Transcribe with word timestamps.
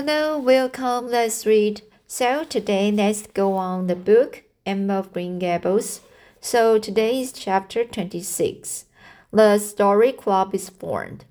Hello, 0.00 0.38
welcome. 0.38 1.08
Let's 1.08 1.44
read. 1.44 1.82
So 2.06 2.44
today 2.44 2.92
let's 2.92 3.26
go 3.26 3.54
on 3.54 3.88
the 3.88 3.96
book 3.96 4.44
Anne 4.64 4.88
of 4.92 5.12
Green 5.12 5.40
Gables. 5.40 6.02
So 6.40 6.78
today 6.78 7.20
is 7.20 7.32
chapter 7.32 7.84
26. 7.84 8.84
The 9.32 9.58
story 9.58 10.12
club 10.12 10.54
is 10.54 10.68
formed. 10.68 11.24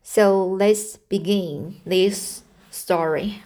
So 0.00 0.46
let's 0.46 0.96
begin 0.96 1.80
this 1.84 2.44
story. 2.70 3.42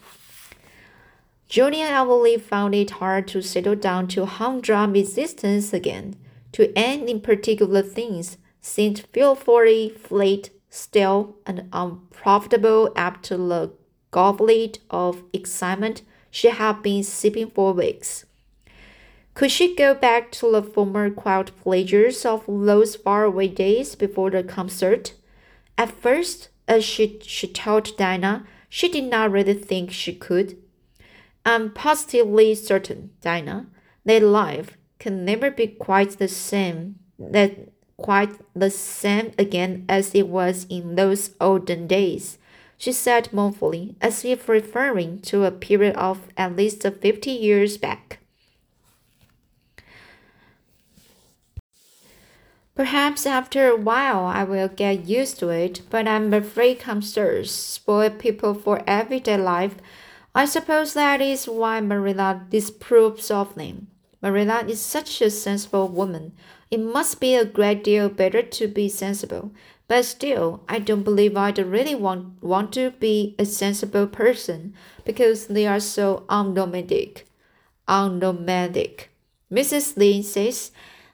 Julia 1.49 1.87
Everly 1.87 2.39
found 2.39 2.75
it 2.75 3.01
hard 3.01 3.29
to 3.29 3.41
settle 3.41 3.75
down 3.75 4.07
to 4.09 4.27
humdrum 4.27 4.95
existence 4.95 5.73
again. 5.73 6.17
To 6.53 6.77
Anne 6.77 7.09
in 7.09 7.23
particular 7.23 7.81
things 7.81 8.37
seemed 8.61 9.07
fearfully 9.15 9.89
flat, 9.89 10.51
stale, 10.69 11.37
and 11.47 11.71
unprofitable 11.73 12.93
after 12.95 13.39
the 13.39 13.73
goblet 14.13 14.79
of 14.91 15.25
excitement 15.33 16.03
she 16.31 16.49
had 16.49 16.83
been 16.83 17.03
sipping 17.03 17.51
for 17.51 17.73
weeks. 17.73 18.25
Could 19.35 19.51
she 19.51 19.75
go 19.75 19.95
back 19.95 20.31
to 20.33 20.53
the 20.53 20.63
former 20.63 21.11
quiet 21.11 21.51
pleasures 21.63 22.25
of 22.25 22.45
those 22.47 22.97
faraway 22.97 23.49
days 23.49 23.95
before 23.97 24.31
the 24.31 24.45
concert? 24.45 25.15
At 25.77 25.91
first, 25.91 26.51
as 26.69 26.85
she, 26.85 27.19
she 27.23 27.49
told 27.49 27.97
Dinah, 27.97 28.47
she 28.69 28.89
did 28.89 29.05
not 29.05 29.33
really 29.33 29.55
think 29.55 29.91
she 29.91 30.15
could. 30.15 30.57
I'm 31.45 31.73
positively 31.73 32.55
certain, 32.55 33.11
Dinah, 33.21 33.67
that 34.05 34.23
life 34.23 34.77
can 34.99 35.25
never 35.25 35.51
be 35.51 35.67
quite 35.67 36.19
the 36.19 36.29
same 36.29 36.97
that 37.19 37.69
quite 37.97 38.33
the 38.55 38.71
same 38.71 39.33
again 39.39 39.85
as 39.89 40.15
it 40.15 40.29
was 40.29 40.67
in 40.69 40.97
those 40.97 41.31
olden 41.41 41.87
days 41.87 42.39
she 42.83 42.91
said 42.91 43.33
mournfully, 43.33 43.95
as 44.01 44.25
if 44.25 44.49
referring 44.49 45.21
to 45.21 45.45
a 45.45 45.53
period 45.53 45.95
of 45.95 46.27
at 46.37 46.57
least 46.57 46.83
fifty 47.01 47.31
years 47.31 47.79
back. 47.79 48.19
Perhaps 52.75 53.25
after 53.25 53.69
a 53.69 53.77
while 53.77 54.25
I 54.25 54.43
will 54.43 54.67
get 54.67 55.07
used 55.07 55.39
to 55.39 55.51
it, 55.51 55.83
but 55.91 56.09
I'm 56.09 56.35
afraid 56.35 56.81
concerts 56.81 57.53
spoil 57.53 58.11
people 58.11 58.53
for 58.53 58.83
everyday 58.85 59.37
life. 59.37 59.77
I 60.35 60.45
suppose 60.47 60.95
that 60.95 61.21
is 61.21 61.47
why 61.47 61.81
Marilla 61.81 62.47
disapproves 62.51 63.31
of 63.31 63.55
them. 63.55 63.87
Marilla 64.21 64.65
is 64.67 64.81
such 64.81 65.23
a 65.23 65.31
sensible 65.31 65.87
woman. 65.87 66.33
It 66.69 66.81
must 66.81 67.21
be 67.21 67.37
a 67.37 67.45
great 67.45 67.85
deal 67.85 68.09
better 68.09 68.43
to 68.43 68.67
be 68.67 68.89
sensible. 68.89 69.53
But 69.89 70.05
still, 70.05 70.63
I 70.69 70.79
don't 70.79 71.03
believe 71.03 71.37
I'd 71.37 71.59
really 71.59 71.95
want, 71.95 72.43
want 72.43 72.73
to 72.75 72.93
be 72.93 73.35
a 73.39 73.45
sensible 73.45 74.07
person 74.07 74.75
because 75.05 75.47
they 75.47 75.67
are 75.67 75.81
so 75.81 76.25
unromantic. 76.29 77.27
Unromantic. 77.89 79.11
Mrs. 79.53 79.97
Lynde 79.97 80.25
says, 80.25 80.71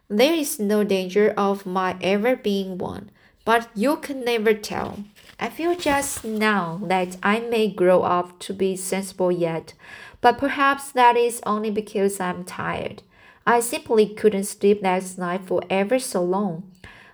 There 0.09 0.35
is 0.35 0.61
no 0.61 0.85
danger 0.85 1.35
of 1.37 1.67
my 1.67 1.97
ever 2.01 2.37
being 2.37 2.79
one, 2.79 3.11
but 3.45 3.69
you 3.75 3.97
can 3.97 4.25
never 4.25 4.55
tell. 4.55 5.05
I 5.41 5.49
feel 5.51 5.75
just 5.75 6.25
now 6.25 6.81
that 6.85 7.17
I 7.23 7.41
may 7.41 7.69
grow 7.69 8.03
up 8.03 8.39
to 8.41 8.53
be 8.53 8.77
sensible 8.77 9.31
yet, 9.31 9.75
but 10.21 10.39
perhaps 10.39 10.91
that 10.93 11.17
is 11.17 11.41
only 11.47 11.71
because 11.71 12.21
I'm 12.21 12.45
tired. 12.45 13.03
I 13.47 13.61
simply 13.61 14.07
couldn't 14.07 14.45
sleep 14.45 14.83
last 14.83 15.17
night 15.17 15.43
for 15.47 15.63
ever 15.71 15.99
so 15.99 16.23
long. 16.23 16.71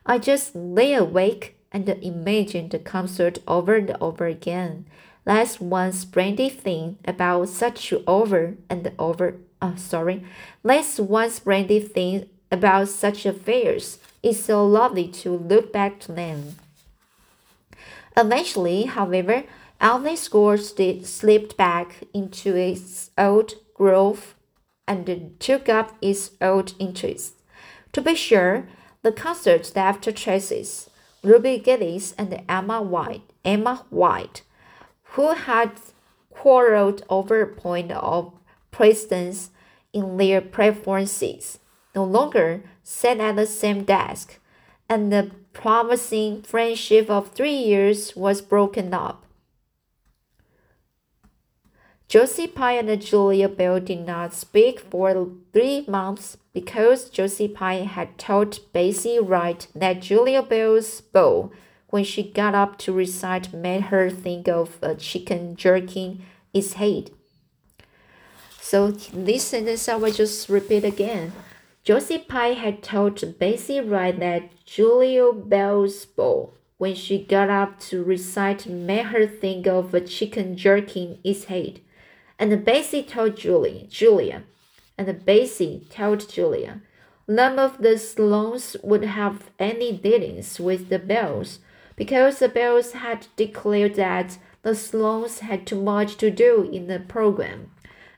I 0.07 0.19
just 0.19 0.55
lay 0.55 0.95
awake 0.95 1.57
and 1.73 1.89
imagined 1.89 2.71
the 2.71 2.79
concert 2.79 3.39
over 3.49 3.77
and 3.77 3.97
over 4.01 4.27
again. 4.27 4.87
That's 5.25 5.61
one 5.61 5.93
splendid 5.93 6.53
thing 6.61 6.99
about 7.07 7.49
such 7.49 7.93
over 8.07 8.57
and 8.69 8.93
over. 8.99 9.37
Uh, 9.61 9.77
sorry, 9.77 10.25
that's 10.63 11.01
one 11.01 11.31
splendid 11.31 11.93
thing 11.93 12.29
about 12.53 12.89
such 12.89 13.25
affairs. 13.25 13.99
It's 14.23 14.41
so 14.41 14.67
lovely 14.67 15.09
to 15.09 15.31
look 15.31 15.73
back 15.73 16.01
to 16.01 16.13
them. 16.13 16.57
Eventually, 18.17 18.85
however, 18.85 19.45
Avonlea 19.81 20.17
School 20.17 20.57
slipped 20.59 21.57
back 21.57 22.05
into 22.13 22.55
its 22.55 23.11
old 23.19 23.55
groove 23.75 24.35
and 24.87 25.35
took 25.41 25.69
up 25.69 25.97
its 26.01 26.31
old 26.41 26.75
interest. 26.79 27.35
To 27.93 28.01
be 28.01 28.15
sure, 28.15 28.69
the 29.05 29.13
concert 29.13 29.71
left 29.77 30.17
traces. 30.17 30.89
Ruby 31.23 31.59
Gillis 31.59 32.15
and 32.19 32.43
Emma 32.49 32.83
White, 32.83 33.23
Emma 33.45 33.85
White, 33.91 34.43
who 35.13 35.33
had 35.33 35.73
quarreled 36.31 37.05
over 37.09 37.41
a 37.43 37.47
point 37.47 37.93
of 37.93 38.33
precedence 38.71 39.51
in 39.93 40.17
their 40.17 40.41
preferences, 40.41 41.59
no 41.95 42.03
longer 42.05 42.63
sat 42.83 43.21
at 43.21 43.37
the 43.37 43.47
same 43.47 43.85
desk, 43.85 44.39
and 44.89 45.13
the 45.13 45.31
promising 45.53 46.43
friendship 46.43 47.09
of 47.09 47.31
three 47.31 47.57
years 47.57 48.17
was 48.17 48.41
broken 48.41 48.93
up. 48.93 49.24
Josie 52.15 52.47
Pye 52.47 52.75
and 52.75 53.03
Julia 53.03 53.49
Bell 53.49 53.81
did 53.81 54.07
not 54.07 54.33
speak 54.35 54.79
for 54.79 55.33
three 55.53 55.85
months 55.89 56.37
because 56.53 57.11
Josie 57.11 57.49
Pye 57.49 57.83
had 57.83 58.19
told 58.19 58.61
Betsy 58.73 59.19
Wright 59.19 59.67
that 59.75 60.01
Julia 60.01 60.41
Bell's 60.41 61.01
bow, 61.01 61.51
when 61.89 62.05
she 62.05 62.23
got 62.23 62.55
up 62.55 62.79
to 62.79 62.93
recite, 62.93 63.53
made 63.53 63.87
her 63.91 64.11
think 64.11 64.47
of 64.47 64.79
a 64.81 64.95
chicken 64.95 65.57
jerking 65.57 66.23
its 66.53 66.75
head. 66.75 67.11
So 68.61 68.93
this 68.93 69.43
sentence 69.43 69.89
I 69.89 69.97
will 69.97 70.13
just 70.13 70.49
repeat 70.49 70.85
again. 70.85 71.33
Josie 71.83 72.19
Pye 72.19 72.55
had 72.55 72.81
told 72.81 73.41
Betsy 73.41 73.81
Wright 73.81 74.17
that 74.21 74.65
Julia 74.65 75.33
Bell's 75.33 76.05
bow, 76.05 76.53
when 76.79 76.95
she 76.95 77.19
got 77.19 77.51
up 77.51 77.81
to 77.91 78.05
recite, 78.05 78.67
made 78.67 79.07
her 79.07 79.27
think 79.27 79.67
of 79.67 79.93
a 79.93 80.01
chicken 80.01 80.57
jerking 80.57 81.19
its 81.25 81.47
head. 81.47 81.81
And 82.39 82.65
Betsy 82.65 83.03
told 83.03 83.37
Julie, 83.37 83.87
Julia, 83.91 84.43
and 84.99 85.25
Betsy 85.25 85.87
told 85.91 86.29
Julia, 86.29 86.81
none 87.29 87.59
of 87.59 87.79
the 87.79 87.97
Sloanes 87.97 88.77
would 88.83 89.05
have 89.05 89.51
any 89.59 89.93
dealings 89.93 90.59
with 90.59 90.89
the 90.89 90.99
Bells 90.99 91.61
because 91.97 92.39
the 92.39 92.49
Bells 92.49 92.93
had 92.93 93.29
declared 93.37 93.95
that 93.95 94.39
the 94.63 94.75
Sloanes 94.75 95.41
had 95.41 95.67
too 95.67 95.81
much 95.81 96.17
to 96.17 96.31
do 96.31 96.69
in 96.73 96.87
the 96.89 96.99
program, 96.99 97.71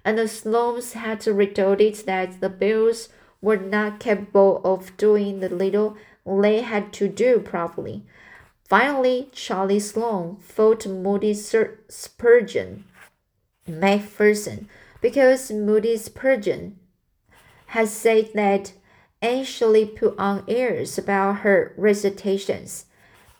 and 0.04 0.16
the 0.16 0.28
Sloanes 0.28 0.92
had 0.92 1.26
retorted 1.26 1.94
that 2.06 2.40
the 2.40 2.48
Bells 2.48 3.08
were 3.42 3.56
not 3.56 4.00
capable 4.00 4.60
of 4.64 4.96
doing 4.96 5.40
the 5.40 5.48
little 5.48 5.96
they 6.24 6.62
had 6.62 6.92
to 6.94 7.08
do 7.08 7.38
properly. 7.38 8.02
Finally, 8.68 9.28
Charlie 9.32 9.78
Sloane 9.78 10.36
fought 10.40 10.86
Moody 10.86 11.34
Spurgeon 11.34 12.84
Macpherson 13.66 14.68
because 15.00 15.50
Moody 15.50 15.96
Spurgeon 15.96 16.78
has 17.68 17.92
said 17.92 18.30
that 18.34 18.72
Anne 19.22 19.44
Shirley 19.44 19.86
put 19.86 20.18
on 20.18 20.44
airs 20.46 20.98
about 20.98 21.38
her 21.38 21.74
recitations, 21.76 22.86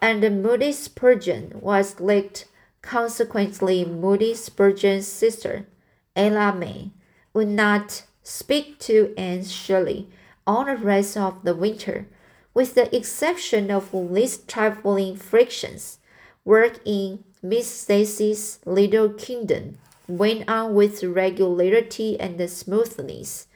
and 0.01 0.43
Moody 0.43 0.73
Spurgeon 0.73 1.53
was 1.61 2.01
licked. 2.01 2.47
Consequently, 2.83 3.85
Moody 3.85 4.35
Spurgeon's 4.35 5.07
sister, 5.07 5.67
Ella 6.15 6.55
May, 6.55 6.93
would 7.35 7.49
not 7.49 8.05
speak 8.23 8.79
to 8.81 9.13
Anne 9.17 9.45
Shirley 9.45 10.09
all 10.47 10.65
the 10.65 10.77
rest 10.77 11.17
of 11.17 11.43
the 11.43 11.55
winter, 11.55 12.07
with 12.55 12.75
the 12.75 12.95
exception 12.95 13.71
of 13.71 13.91
these 13.93 14.39
trifling 14.39 15.17
frictions. 15.17 15.99
Work 16.45 16.79
in 16.85 17.25
Miss 17.43 17.69
Stacy's 17.69 18.61
little 18.65 19.11
kingdom 19.11 19.79
went 20.09 20.49
on 20.49 20.75
with 20.75 21.03
regularity 21.03 22.19
and 22.21 22.51
smoothness. 22.51 23.47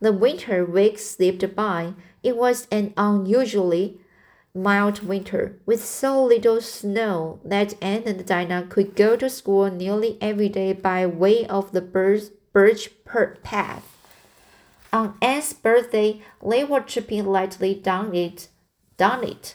The 0.00 0.12
winter 0.12 0.64
weeks 0.64 1.04
slipped 1.04 1.54
by. 1.54 1.94
It 2.22 2.36
was 2.36 2.68
an 2.70 2.94
unusually 2.96 4.00
mild 4.54 5.02
winter, 5.02 5.58
with 5.66 5.84
so 5.84 6.22
little 6.24 6.60
snow 6.60 7.38
that 7.44 7.74
Anne 7.82 8.02
and 8.06 8.24
Dinah 8.24 8.66
could 8.68 8.96
go 8.96 9.16
to 9.16 9.30
school 9.30 9.70
nearly 9.70 10.18
every 10.20 10.48
day 10.48 10.72
by 10.72 11.06
way 11.06 11.46
of 11.46 11.72
the 11.72 11.80
birch 11.80 12.30
birch 12.52 12.90
path. 13.42 13.96
On 14.92 15.14
Anne's 15.20 15.52
birthday, 15.52 16.22
they 16.44 16.64
were 16.64 16.80
tripping 16.80 17.26
lightly 17.26 17.74
down 17.74 18.14
it, 18.14 18.48
down 18.96 19.22
it, 19.22 19.54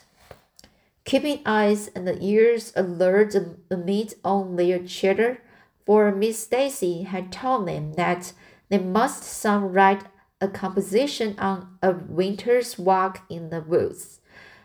keeping 1.04 1.40
eyes 1.44 1.88
and 1.88 2.08
ears 2.22 2.72
alert 2.76 3.34
amid 3.70 4.14
all 4.24 4.44
their 4.44 4.78
chatter 4.78 5.40
for 5.84 6.10
Miss 6.12 6.38
Stacy 6.38 7.02
had 7.02 7.30
told 7.30 7.68
them 7.68 7.92
that 7.94 8.32
they 8.68 8.78
must 8.78 9.22
some 9.22 9.72
write 9.72 10.04
a 10.40 10.48
composition 10.48 11.38
on 11.38 11.78
a 11.82 11.92
winter's 11.92 12.78
walk 12.78 13.24
in 13.30 13.50
the 13.50 13.60
woods, 13.60 14.20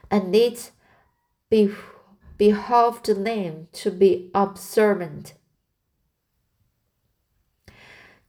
and 0.09 0.35
it 0.35 0.71
behoved 2.37 3.05
them 3.05 3.67
to 3.73 3.91
be 3.91 4.31
observant. 4.33 5.33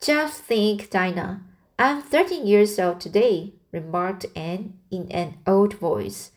Just 0.01 0.43
think, 0.43 0.91
Dinah. 0.91 1.43
I'm 1.79 2.03
13 2.03 2.47
years 2.47 2.79
old 2.79 3.01
today, 3.01 3.55
remarked 3.73 4.27
Anne 4.37 4.75
in 4.91 5.11
an 5.13 5.39
old 5.47 5.75
voice. 5.75 6.33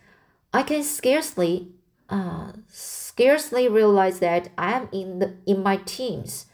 I 0.54 0.64
can 0.64 0.84
scarcely, 0.84 1.70
uh, 2.10 2.54
scarcely 2.68 3.68
realize 3.68 4.20
that 4.20 4.50
I 4.58 4.74
am 4.74 4.90
in 4.92 5.20
the 5.20 5.36
in 5.46 5.64
my 5.64 5.78
teens. 5.78 6.48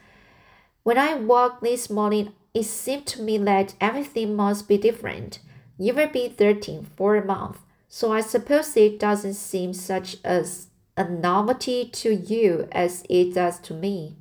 When 0.83 0.97
I 0.97 1.15
woke 1.15 1.61
this 1.61 1.89
morning, 1.89 2.33
it 2.53 2.63
seemed 2.63 3.05
to 3.07 3.21
me 3.21 3.37
that 3.39 3.75
everything 3.79 4.35
must 4.35 4.67
be 4.67 4.77
different. 4.77 5.39
You 5.77 5.93
will 5.93 6.09
be 6.09 6.29
13 6.29 6.87
for 6.95 7.15
a 7.15 7.25
month, 7.25 7.59
so 7.87 8.11
I 8.11 8.21
suppose 8.21 8.75
it 8.75 8.99
doesn't 8.99 9.35
seem 9.35 9.73
such 9.73 10.17
as 10.23 10.67
a 10.97 11.07
novelty 11.07 11.85
to 11.85 12.13
you 12.13 12.67
as 12.71 13.05
it 13.09 13.33
does 13.33 13.59
to 13.61 13.73
me. 13.73 14.17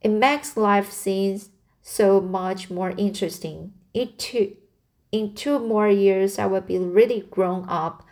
It 0.00 0.10
makes 0.10 0.56
life 0.56 0.90
seem 0.90 1.40
so 1.82 2.20
much 2.20 2.70
more 2.70 2.92
interesting. 2.96 3.72
It 3.94 4.18
too, 4.18 4.56
in 5.10 5.34
two 5.34 5.58
more 5.58 5.88
years, 5.88 6.38
I 6.38 6.46
will 6.46 6.60
be 6.60 6.78
really 6.78 7.26
grown 7.30 7.64
up. 7.68 8.04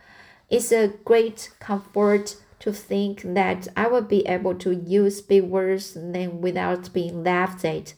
It's 0.48 0.72
a 0.72 0.94
great 1.04 1.50
comfort 1.58 2.36
to 2.60 2.72
think 2.72 3.22
that 3.34 3.68
I 3.76 3.88
will 3.88 4.02
be 4.02 4.26
able 4.26 4.54
to 4.56 4.74
use 4.74 5.20
big 5.20 5.44
words 5.44 5.94
then 5.94 6.40
without 6.40 6.92
being 6.92 7.24
laughed 7.24 7.64
at. 7.64 7.94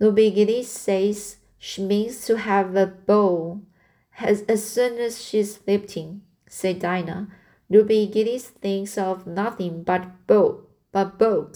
Ruby 0.00 0.30
Gillis 0.30 0.70
says 0.70 1.36
she 1.58 1.82
means 1.82 2.24
to 2.26 2.38
have 2.38 2.74
a 2.76 2.86
beau 2.86 3.62
as, 4.18 4.42
as 4.42 4.64
soon 4.66 4.98
as 4.98 5.22
she's 5.22 5.56
15, 5.56 6.22
said 6.48 6.80
Dinah. 6.80 7.28
Ruby 7.70 8.06
Gillis 8.06 8.48
thinks 8.48 8.96
of 8.96 9.26
nothing 9.26 9.82
but 9.82 10.26
beau, 10.26 10.62
but 10.92 11.18
beaux, 11.18 11.52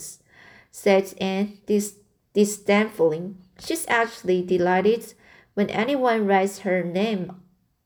said 0.71 1.13
Anne 1.19 1.57
dis- 1.65 1.97
disdainfully. 2.33 3.33
She's 3.59 3.85
actually 3.87 4.43
delighted 4.43 5.13
when 5.55 5.69
anyone 5.69 6.25
writes 6.25 6.59
her 6.59 6.83
name, 6.83 7.31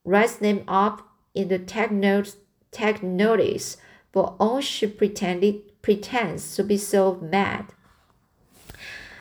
writes 0.04 0.36
them 0.36 0.62
up 0.68 1.07
in 1.38 1.46
the 1.46 1.58
tag, 1.58 1.92
note, 1.92 2.34
tag 2.72 3.00
notice 3.00 3.76
for 4.12 4.34
all 4.40 4.60
she 4.60 4.88
pretended 4.88 5.80
pretends 5.82 6.56
to 6.56 6.64
be 6.64 6.76
so 6.76 7.14
mad. 7.22 7.66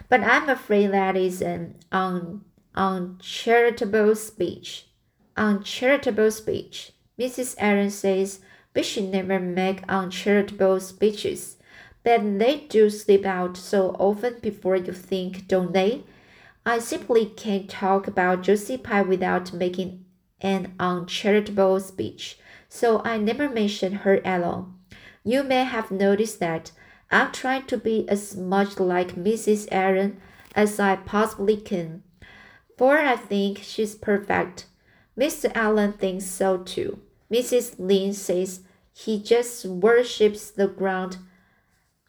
But 0.10 0.22
I'm 0.22 0.50
afraid 0.50 0.88
that 0.88 1.16
is 1.16 1.44
an 1.44 1.76
un, 1.92 2.42
uncharitable 2.76 4.16
speech. 4.16 4.88
Uncharitable 5.36 6.32
speech. 6.32 6.92
Mrs. 7.20 7.54
Aaron 7.60 7.92
says 7.92 8.40
we 8.74 8.82
should 8.82 9.10
never 9.12 9.40
make 9.40 9.84
uncharitable 9.88 10.80
speeches. 10.80 11.58
But 12.04 12.40
they 12.40 12.66
do 12.68 12.90
slip 12.90 13.26
out 13.26 13.58
so 13.58 13.92
often 14.00 14.40
before 14.42 14.78
you 14.78 14.94
think, 14.94 15.48
don't 15.48 15.72
they? 15.72 16.04
I 16.66 16.80
simply 16.80 17.28
can't 17.28 17.70
talk 17.70 18.08
about 18.08 18.42
Josie 18.42 18.78
Pye 18.78 19.04
without 19.04 19.54
making 19.54 20.06
an 20.42 20.74
uncharitable 20.80 21.80
speech, 21.80 22.38
so 22.70 23.02
I 23.04 23.18
never 23.18 23.50
mention 23.50 23.94
her 23.94 24.26
at 24.26 24.44
all. 24.44 24.74
You 25.24 25.44
may 25.44 25.64
have 25.64 25.92
noticed 25.92 26.40
that 26.40 26.72
I'm 27.12 27.32
trying 27.32 27.66
to 27.68 27.78
be 27.78 28.08
as 28.10 28.36
much 28.36 28.80
like 28.80 29.16
Mrs. 29.16 29.68
Aaron 29.72 30.20
as 30.56 30.80
I 30.80 30.96
possibly 30.98 31.58
can, 31.58 32.04
for 32.78 32.98
I 32.98 33.16
think 33.16 33.60
she's 33.60 33.96
perfect. 33.96 34.66
Mr. 35.18 35.52
Allen 35.56 35.94
thinks 35.94 36.26
so 36.26 36.58
too. 36.58 37.00
Mrs. 37.32 37.76
Lynde 37.80 38.16
says 38.16 38.62
he 38.94 39.22
just 39.22 39.66
worships 39.66 40.52
the 40.52 40.68
ground 40.68 41.18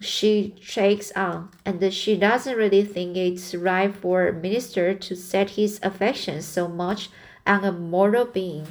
she 0.00 0.54
shakes 0.60 1.10
on, 1.16 1.50
and 1.64 1.92
she 1.92 2.16
doesn't 2.16 2.56
really 2.56 2.84
think 2.84 3.16
it's 3.16 3.54
right 3.54 3.94
for 3.94 4.28
a 4.28 4.32
minister 4.32 4.94
to 4.94 5.16
set 5.16 5.50
his 5.50 5.81
affections 5.82 6.44
so 6.46 6.69
much 6.69 7.10
on 7.48 7.64
a 7.64 7.72
mortal 7.72 8.26
being. 8.26 8.68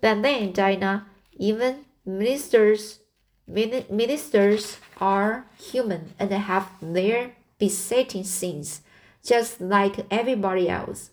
But 0.00 0.22
then, 0.22 0.52
Dinah, 0.52 1.06
even 1.36 1.84
ministers 2.06 3.00
Ministers 3.48 4.76
are 5.00 5.46
human 5.58 6.12
and 6.18 6.30
have 6.30 6.70
their 6.82 7.32
besetting 7.58 8.24
sins, 8.24 8.82
just 9.24 9.58
like 9.60 10.06
everybody 10.10 10.68
else. 10.68 11.10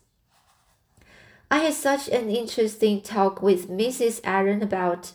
I 1.50 1.58
had 1.60 1.74
such 1.74 2.08
an 2.08 2.28
interesting 2.28 3.00
talk 3.00 3.40
with 3.40 3.70
Mrs. 3.70 4.20
Aaron 4.22 4.62
about 4.62 5.12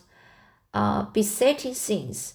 uh, 0.74 1.04
besetting 1.04 1.74
sins 1.74 2.34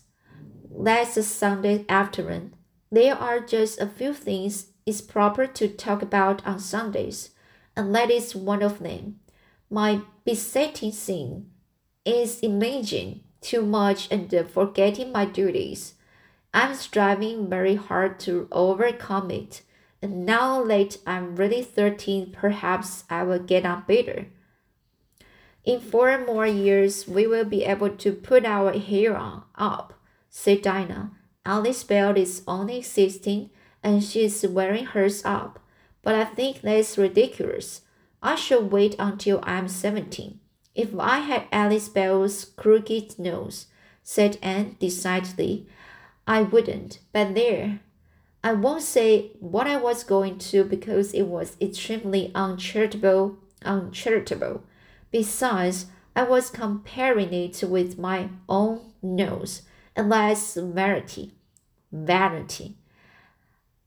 last 0.71 1.21
Sunday 1.21 1.83
afternoon. 1.89 2.53
There 2.89 3.15
are 3.15 3.41
just 3.41 3.81
a 3.81 3.87
few 3.87 4.13
things 4.13 4.67
it's 4.85 5.01
proper 5.01 5.47
to 5.47 5.67
talk 5.67 6.01
about 6.01 6.45
on 6.47 6.59
Sundays, 6.59 7.31
and 7.75 7.93
that 7.93 8.09
is 8.09 8.33
one 8.33 8.63
of 8.63 8.79
them. 8.79 9.19
My 9.69 10.01
besetting 10.23 10.91
sin 10.91 11.49
is 12.05 12.39
imagining 12.39 13.23
too 13.41 13.61
much 13.61 14.07
and 14.09 14.31
forgetting 14.49 15.11
my 15.11 15.25
duties. 15.25 15.95
I'm 16.53 16.73
striving 16.73 17.49
very 17.49 17.75
hard 17.75 18.19
to 18.21 18.47
overcome 18.51 19.29
it. 19.29 19.61
And 20.01 20.25
now 20.25 20.63
that 20.65 20.97
I'm 21.05 21.35
really 21.35 21.63
13, 21.63 22.31
perhaps 22.31 23.03
I 23.09 23.23
will 23.23 23.39
get 23.39 23.65
on 23.65 23.83
better. 23.87 24.27
In 25.65 25.81
four 25.81 26.17
more 26.25 26.47
years, 26.47 27.07
we 27.07 27.27
will 27.27 27.43
be 27.43 27.65
able 27.65 27.89
to 27.89 28.13
put 28.13 28.45
our 28.45 28.71
hair 28.77 29.17
on 29.17 29.43
up, 29.55 29.93
said 30.29 30.61
Dinah. 30.61 31.11
Alice 31.45 31.83
Bell 31.83 32.17
is 32.17 32.43
only 32.47 32.81
16 32.81 33.49
and 33.83 34.03
she's 34.03 34.45
wearing 34.47 34.85
hers 34.85 35.23
up, 35.25 35.59
but 36.01 36.15
I 36.15 36.25
think 36.25 36.61
that's 36.61 36.97
ridiculous. 36.97 37.81
I 38.21 38.35
should 38.35 38.71
wait 38.71 38.95
until 38.97 39.39
I'm 39.43 39.67
17. 39.67 40.39
If 40.75 40.97
I 40.99 41.19
had 41.19 41.47
Alice 41.51 41.89
Bell's 41.89 42.45
crooked 42.45 43.17
nose, 43.19 43.67
said 44.03 44.37
Anne 44.41 44.75
decidedly, 44.79 45.67
I 46.25 46.41
wouldn't. 46.43 46.99
But 47.11 47.35
there, 47.35 47.79
I 48.43 48.53
won't 48.53 48.83
say 48.83 49.31
what 49.39 49.67
I 49.67 49.77
was 49.77 50.03
going 50.03 50.37
to 50.39 50.63
because 50.63 51.13
it 51.13 51.23
was 51.23 51.57
extremely 51.59 52.31
uncharitable. 52.33 53.37
Uncharitable. 53.65 54.63
Besides, 55.11 55.87
I 56.15 56.23
was 56.23 56.49
comparing 56.49 57.33
it 57.33 57.63
with 57.63 57.97
my 57.97 58.29
own 58.47 58.93
nose, 59.01 59.63
and 59.95 60.11
that's 60.11 60.55
vanity. 60.55 61.33
Vanity. 61.91 62.76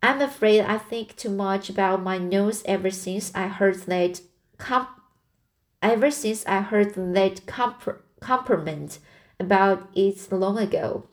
I'm 0.02 0.20
afraid 0.20 0.62
I 0.62 0.78
think 0.78 1.16
too 1.16 1.30
much 1.30 1.68
about 1.68 2.02
my 2.02 2.18
nose 2.18 2.62
ever 2.64 2.90
since 2.90 3.32
I 3.34 3.48
heard 3.48 3.76
that 3.82 4.20
comp 4.58 4.88
ever 5.82 6.10
since 6.10 6.44
I 6.46 6.60
heard 6.60 6.94
that 7.14 7.46
comp- 7.46 8.02
compliment 8.20 8.98
about 9.38 9.88
it 9.94 10.30
long 10.30 10.58
ago. 10.58 11.06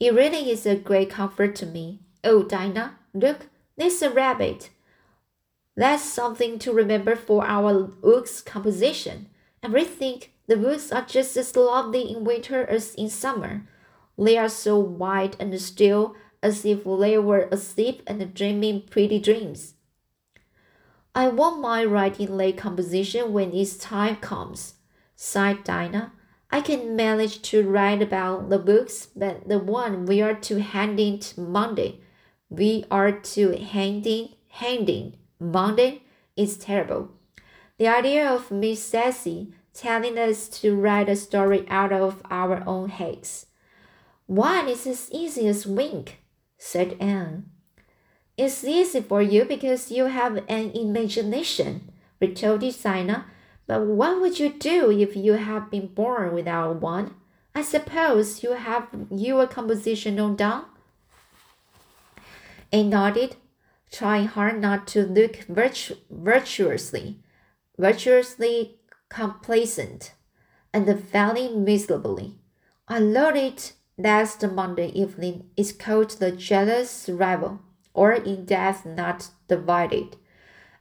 It 0.00 0.14
really 0.14 0.50
is 0.50 0.66
a 0.66 0.76
great 0.76 1.10
comfort 1.10 1.54
to 1.56 1.66
me. 1.66 2.00
Oh, 2.22 2.42
Dinah, 2.42 2.98
look, 3.14 3.46
there's 3.76 4.02
a 4.02 4.10
rabbit. 4.10 4.70
That's 5.76 6.02
something 6.02 6.58
to 6.60 6.72
remember 6.72 7.14
for 7.14 7.44
our 7.44 7.90
woods 8.02 8.40
composition. 8.42 9.28
And 9.62 9.72
we 9.72 9.84
think 9.84 10.32
the 10.48 10.58
woods 10.58 10.90
are 10.90 11.04
just 11.04 11.36
as 11.36 11.54
lovely 11.56 12.10
in 12.10 12.24
winter 12.24 12.64
as 12.66 12.94
in 12.96 13.08
summer. 13.08 13.62
They 14.16 14.36
are 14.36 14.48
so 14.48 14.78
white 14.78 15.36
and 15.38 15.60
still 15.60 16.16
as 16.42 16.64
if 16.64 16.84
they 16.84 17.18
were 17.18 17.48
asleep 17.50 18.02
and 18.06 18.34
dreaming 18.34 18.82
pretty 18.82 19.18
dreams. 19.18 19.74
I 21.14 21.28
won't 21.28 21.60
mind 21.60 21.90
writing 21.90 22.36
late 22.36 22.56
composition 22.56 23.32
when 23.32 23.52
its 23.52 23.76
time 23.76 24.16
comes, 24.16 24.74
sighed 25.16 25.64
Dinah. 25.64 26.12
I 26.50 26.60
can 26.60 26.96
manage 26.96 27.42
to 27.50 27.68
write 27.68 28.00
about 28.00 28.50
the 28.50 28.58
books, 28.58 29.06
but 29.14 29.48
the 29.48 29.58
one 29.58 30.06
we 30.06 30.22
are 30.22 30.34
to 30.34 30.60
hand 30.60 30.98
in 31.00 31.20
Monday, 31.36 32.00
we 32.48 32.84
are 32.90 33.12
to 33.12 33.56
hand 33.58 34.06
in, 34.06 34.30
hand 34.48 34.88
in 34.88 35.16
Monday 35.40 36.02
is 36.36 36.56
terrible. 36.56 37.10
The 37.78 37.88
idea 37.88 38.28
of 38.28 38.50
Miss 38.50 38.82
Stacy 38.82 39.52
telling 39.74 40.18
us 40.18 40.48
to 40.48 40.74
write 40.74 41.08
a 41.08 41.16
story 41.16 41.66
out 41.68 41.92
of 41.92 42.22
our 42.30 42.62
own 42.66 42.88
heads. 42.88 43.46
One 44.26 44.68
is 44.68 44.86
as 44.86 45.10
easy 45.12 45.46
as 45.46 45.66
wink, 45.66 46.18
said 46.58 46.96
Anne. 47.00 47.50
It's 48.36 48.62
easy 48.64 49.00
for 49.00 49.22
you 49.22 49.44
because 49.44 49.90
you 49.90 50.06
have 50.06 50.44
an 50.48 50.70
imagination, 50.72 51.92
retorted 52.20 52.76
Dinah. 52.82 53.26
But 53.66 53.86
what 53.86 54.20
would 54.20 54.38
you 54.38 54.50
do 54.50 54.90
if 54.90 55.16
you 55.16 55.34
had 55.34 55.70
been 55.70 55.88
born 55.88 56.34
without 56.34 56.80
one? 56.80 57.14
I 57.54 57.62
suppose 57.62 58.42
you 58.42 58.52
have 58.52 58.88
your 59.10 59.46
composition 59.46 60.18
on 60.20 60.36
down? 60.36 60.64
Anne 62.72 62.90
nodded, 62.90 63.36
trying 63.90 64.26
hard 64.26 64.60
not 64.60 64.86
to 64.88 65.02
look 65.02 65.44
virtu 65.48 65.96
virtuously, 66.10 67.18
virtuously 67.78 68.78
complacent, 69.08 70.12
and 70.72 70.86
failing 71.02 71.64
miserably. 71.64 72.36
I 72.86 73.00
learned 73.00 73.38
it 73.38 73.72
last 73.98 74.46
Monday 74.46 74.90
evening. 74.92 75.50
It's 75.56 75.72
called 75.72 76.10
The 76.10 76.30
Jealous 76.30 77.08
Rival. 77.08 77.60
or 77.94 78.12
in 78.12 78.44
death 78.44 78.86
not 78.86 79.30
divided. 79.48 80.16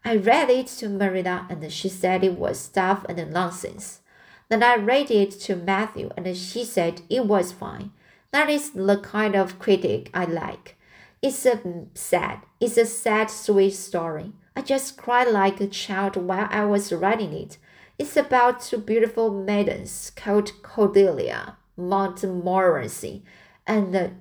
I 0.05 0.17
read 0.17 0.51
it 0.51 0.67
to 0.79 0.88
Marilla 0.88 1.47
and 1.50 1.71
she 1.71 1.89
said 1.89 2.24
it 2.24 2.38
was 2.38 2.59
stuff 2.59 3.05
and 3.09 3.33
nonsense. 3.33 4.01
Then 4.50 4.62
I 4.62 4.75
read 4.75 5.09
it 5.09 5.31
to 5.31 5.55
Matthew 5.55 6.12
and 6.15 6.38
she 6.38 6.63
said 6.63 7.01
it 7.09 7.25
was 7.25 7.51
fine. 7.51 7.89
That 8.31 8.51
is 8.51 8.69
the 8.71 9.00
kind 9.00 9.36
of 9.36 9.57
critic 9.57 10.12
I 10.13 10.25
like. 10.25 10.77
It's 11.24 11.43
a 11.47 11.59
sad, 11.95 12.41
it's 12.59 12.77
a 12.77 12.86
sad, 12.86 13.31
sweet 13.31 13.74
story. 13.74 14.33
I 14.55 14.62
just 14.62 14.95
cried 14.95 15.29
like 15.29 15.59
a 15.59 15.65
child 15.65 16.17
while 16.17 16.47
I 16.51 16.65
was 16.65 16.93
writing 16.93 17.33
it. 17.33 17.57
It's 17.97 18.15
about 18.15 18.62
two 18.62 18.77
beautiful 18.77 19.31
maidens 19.31 20.12
called 20.15 20.62
Cordelia 20.62 21.57
Montmorency 21.77 23.24
and 23.65 23.93
the 23.93 24.12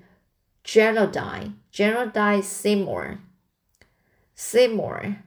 Geraldine, 0.63 1.61
Geraldine 1.71 2.43
Seymour. 2.43 3.19
Seymour, 4.35 5.19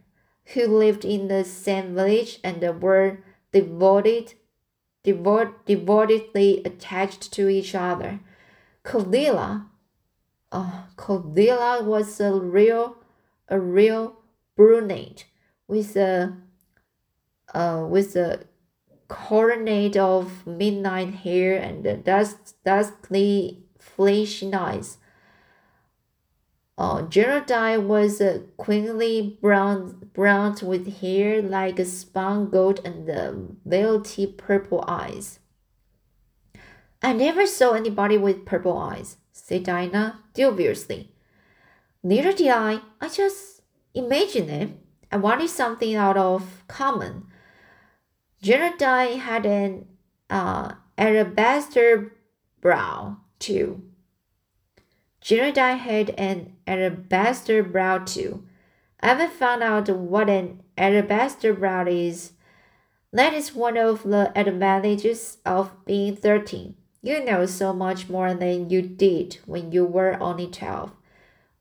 who 0.54 0.68
lived 0.68 1.06
in 1.06 1.28
the 1.28 1.44
same 1.44 1.96
village 1.96 2.40
and 2.44 2.62
were 2.82 3.20
devoted, 3.52 4.34
devoted, 5.04 5.54
devotedly 5.66 6.62
attached 6.64 7.32
to 7.34 7.50
each 7.50 7.74
other. 7.74 8.20
Cordelia, 8.84 9.66
oh, 10.52 10.88
Cordelia 10.96 11.82
was 11.84 12.20
a 12.20 12.34
real, 12.34 12.98
a 13.48 13.60
real 13.60 14.18
brunette 14.56 15.26
with 15.68 15.96
a, 15.96 16.36
uh, 17.54 17.86
with 17.90 18.16
a 18.16 18.46
coronet 19.10 19.98
of 19.98 20.48
midnight 20.48 21.14
hair 21.16 21.58
and 21.58 21.84
the 21.84 21.96
dust, 21.96 22.56
dusky, 22.64 23.64
fleshy 23.78 24.54
eyes. 24.54 24.98
Uh, 26.78 27.02
Geraldine 27.02 27.90
was 27.90 28.22
a 28.22 28.40
queenly 28.56 29.38
brown, 29.42 30.10
brown 30.14 30.56
with 30.64 31.02
hair 31.02 31.42
like 31.42 31.78
a 31.78 31.84
spun 31.84 32.50
gold 32.50 32.80
and 32.86 33.10
uh, 33.10 33.34
velvety 33.66 34.26
purple 34.26 34.86
eyes. 34.88 35.40
I 37.04 37.12
never 37.12 37.46
saw 37.46 37.74
anybody 37.74 38.18
with 38.18 38.46
purple 38.46 38.78
eyes, 38.78 39.18
said 39.34 39.64
Dinah 39.64 40.22
dubiously. 40.34 41.12
Neither 42.02 42.32
did 42.32 42.48
I. 42.48 42.80
I 43.02 43.10
just 43.10 43.62
imagined 43.94 44.50
it. 44.50 44.70
I 45.12 45.18
wanted 45.18 45.50
something 45.50 45.96
out 45.96 46.16
of 46.16 46.64
common. 46.68 47.26
Geraldine 48.42 49.20
had 49.20 49.46
an 49.46 49.86
uh, 50.30 50.74
alabaster 50.98 52.14
brow, 52.62 53.18
too. 53.38 53.84
Geraldine 55.20 55.78
had 55.78 56.12
an 56.12 56.56
alabaster 56.66 57.62
brow, 57.64 57.98
too. 57.98 58.46
I 59.02 59.08
haven't 59.08 59.34
found 59.34 59.62
out 59.62 59.90
what 59.90 60.30
an 60.30 60.64
alabaster 60.78 61.54
brow 61.54 61.86
is. 61.88 62.32
That 63.12 63.34
is 63.34 63.56
one 63.56 63.76
of 63.76 64.04
the 64.04 64.32
advantages 64.36 65.40
of 65.46 65.72
being 65.86 66.16
13. 66.16 66.76
You 67.02 67.24
know 67.26 67.46
so 67.46 67.74
much 67.74 68.10
more 68.10 68.34
than 68.34 68.70
you 68.70 68.82
did 68.82 69.40
when 69.46 69.72
you 69.72 69.84
were 69.86 70.22
only 70.22 70.48
12. 70.48 70.92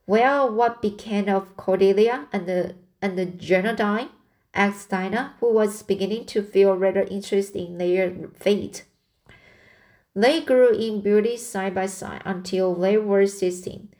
Well, 0.07 0.53
what 0.53 0.83
became 0.83 1.29
of 1.29 1.57
Cordelia 1.57 2.29
and 2.33 2.47
the, 2.47 2.77
and 3.03 3.19
the? 3.19 4.09
Asked 4.59 4.91
Dinah, 4.91 5.37
who 5.39 5.55
was 5.55 5.83
beginning 5.83 6.27
to 6.27 6.43
feel 6.43 6.77
rather 6.77 7.03
interested 7.03 7.63
in 7.63 7.79
their 7.79 8.13
fate. 8.35 8.85
They 10.15 10.41
grew 10.41 10.75
in 10.75 11.01
beauty 11.01 11.37
side 11.37 11.77
by 11.77 11.87
side 11.87 12.23
until 12.25 12.75
they 12.75 12.99
were 12.99 13.27
sixteen. 13.27 13.95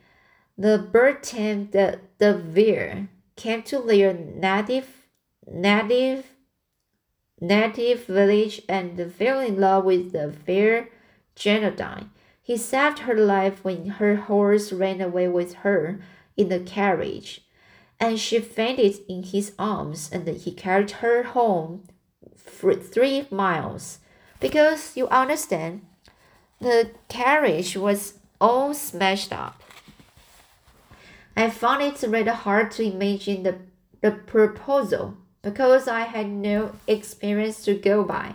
The 0.59 0.77
bird 0.77 1.23
tamed 1.23 1.71
the, 1.71 2.01
the 2.19 2.35
deer 2.35 3.09
came 3.37 3.63
to 3.71 3.79
their 3.79 4.13
native 4.13 5.07
native 5.47 6.27
native 7.41 8.05
village 8.07 8.63
and 8.69 9.13
fell 9.15 9.39
in 9.39 9.61
love 9.61 9.85
with 9.85 10.11
the 10.11 10.33
fair 10.33 10.89
Geraldine. 11.37 12.11
He 12.43 12.57
saved 12.57 13.01
her 13.01 13.15
life 13.15 13.63
when 13.63 13.87
her 14.01 14.17
horse 14.17 14.73
ran 14.73 15.01
away 15.01 15.29
with 15.29 15.55
her 15.63 16.01
in 16.37 16.49
the 16.49 16.59
carriage, 16.59 17.43
and 18.01 18.19
she 18.19 18.39
fainted 18.39 19.01
in 19.09 19.23
his 19.23 19.53
arms, 19.59 20.09
and 20.13 20.27
he 20.29 20.53
carried 20.53 20.91
her 21.03 21.23
home 21.25 21.85
for 22.37 22.75
three 22.75 23.27
miles. 23.31 23.99
Because 24.41 24.97
you 24.97 25.09
understand, 25.09 25.83
the 26.61 26.91
carriage 27.09 27.77
was 27.77 28.15
all 28.41 28.73
smashed 28.73 29.33
up. 29.33 29.63
I 31.37 31.51
found 31.51 31.83
it 31.83 32.03
rather 32.09 32.33
hard 32.33 32.71
to 32.73 32.83
imagine 32.83 33.43
the, 33.43 33.59
the 34.01 34.11
proposal 34.11 35.17
because 35.43 35.87
I 35.87 36.01
had 36.01 36.29
no 36.29 36.73
experience 36.87 37.65
to 37.65 37.75
go 37.75 38.05
by. 38.05 38.35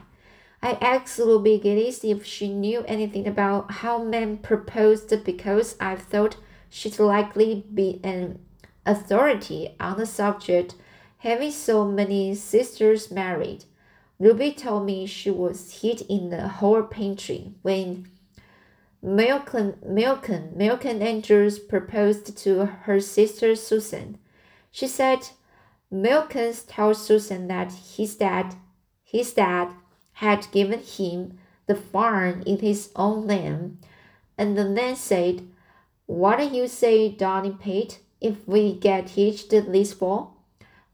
I 0.62 0.77
asked 0.79 1.20
Ruby 1.20 1.60
Gillis 1.60 2.05
if 2.05 2.25
she 2.25 2.48
knew 2.48 2.84
anything 2.88 3.27
about 3.27 3.72
how 3.72 4.01
men 4.01 4.38
proposed 4.38 5.24
because 5.25 5.75
I 5.82 5.98
thought 5.98 6.38
she'd 6.70 7.00
likely 7.00 7.65
be 7.74 8.00
an 8.03 8.39
authority 8.85 9.75
on 9.79 9.97
the 9.97 10.05
subject, 10.05 10.75
having 11.19 11.51
so 11.51 11.85
many 11.85 12.35
sisters 12.35 13.11
married. 13.11 13.65
Ruby 14.19 14.51
told 14.51 14.85
me 14.85 15.05
she 15.05 15.31
was 15.31 15.81
hit 15.81 16.01
in 16.01 16.29
the 16.29 16.47
whole 16.47 16.83
pantry 16.83 17.53
when 17.61 18.07
Milken, 19.03 19.75
Milken, 19.85 20.55
Malcolm 20.55 21.01
Andrews 21.01 21.59
proposed 21.59 22.37
to 22.37 22.65
her 22.65 23.01
sister 23.01 23.55
Susan. 23.55 24.17
She 24.71 24.87
said 24.87 25.29
Malcolm 25.91 26.53
told 26.67 26.97
Susan 26.97 27.47
that 27.47 27.73
his 27.73 28.15
dad, 28.15 28.55
his 29.03 29.33
dad 29.33 29.69
had 30.13 30.47
given 30.51 30.79
him 30.79 31.37
the 31.65 31.75
farm 31.75 32.43
in 32.45 32.59
his 32.59 32.91
own 32.95 33.27
name, 33.27 33.79
and 34.37 34.57
the 34.57 34.65
man 34.65 34.95
said, 34.95 35.47
What 36.05 36.39
do 36.39 36.45
you 36.45 36.67
say, 36.67 37.09
darling 37.09 37.57
Pete, 37.57 37.99
if 38.23 38.47
we 38.47 38.73
get 38.73 39.11
hitched 39.11 39.51
this 39.51 39.93
fall? 39.93 40.37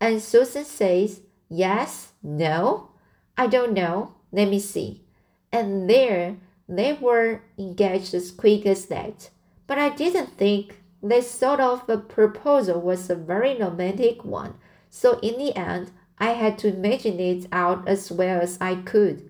And 0.01 0.21
Susan 0.21 0.65
says, 0.65 1.21
Yes, 1.47 2.13
no, 2.21 2.89
I 3.37 3.47
don't 3.47 3.73
know, 3.73 4.15
let 4.31 4.49
me 4.49 4.59
see. 4.59 5.05
And 5.51 5.89
there 5.89 6.37
they 6.67 6.93
were 6.93 7.41
engaged 7.57 8.13
as 8.13 8.31
quick 8.31 8.65
as 8.65 8.85
that. 8.87 9.29
But 9.65 9.79
I 9.79 9.89
didn't 9.89 10.37
think 10.37 10.81
this 11.01 11.31
sort 11.31 11.59
of 11.59 11.89
a 11.89 11.97
proposal 11.97 12.81
was 12.81 13.09
a 13.09 13.15
very 13.15 13.57
romantic 13.57 14.25
one, 14.25 14.55
so 14.89 15.19
in 15.19 15.37
the 15.37 15.55
end, 15.55 15.91
I 16.17 16.31
had 16.31 16.57
to 16.59 16.67
imagine 16.67 17.19
it 17.19 17.47
out 17.51 17.87
as 17.87 18.11
well 18.11 18.41
as 18.41 18.57
I 18.59 18.75
could. 18.75 19.29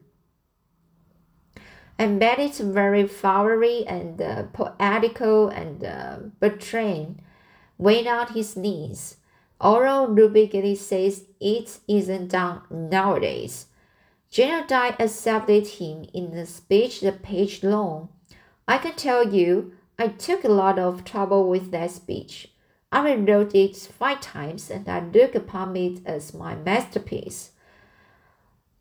I 1.99 2.07
made 2.07 2.39
it 2.39 2.55
very 2.55 3.07
flowery 3.07 3.85
and 3.85 4.21
uh, 4.21 4.43
poetical, 4.53 5.49
and 5.49 5.83
uh, 5.83 6.17
Bertrand 6.39 7.21
went 7.79 8.05
out 8.05 8.33
his 8.33 8.55
knees. 8.55 9.17
Ruby 9.59 10.45
Gillis 10.45 10.86
says 10.86 11.25
it 11.39 11.79
isn't 11.88 12.27
done 12.27 12.62
nowadays, 12.69 13.65
Geraldine 14.29 14.95
accepted 15.00 15.65
him 15.65 16.05
in 16.13 16.33
a 16.33 16.45
speech 16.45 17.01
the 17.01 17.12
page 17.12 17.63
long. 17.63 18.09
I 18.67 18.77
can 18.77 18.93
tell 18.93 19.33
you, 19.33 19.74
I 19.98 20.09
took 20.09 20.43
a 20.43 20.50
lot 20.50 20.77
of 20.77 21.03
trouble 21.03 21.50
with 21.50 21.71
that 21.71 21.89
speech. 21.91 22.50
I 22.91 23.12
rewrote 23.12 23.55
it 23.55 23.75
five 23.75 24.21
times 24.21 24.69
and 24.69 24.88
I 24.88 25.00
look 25.00 25.33
upon 25.33 25.75
it 25.75 26.01
as 26.05 26.33
my 26.33 26.55
masterpiece. 26.55 27.51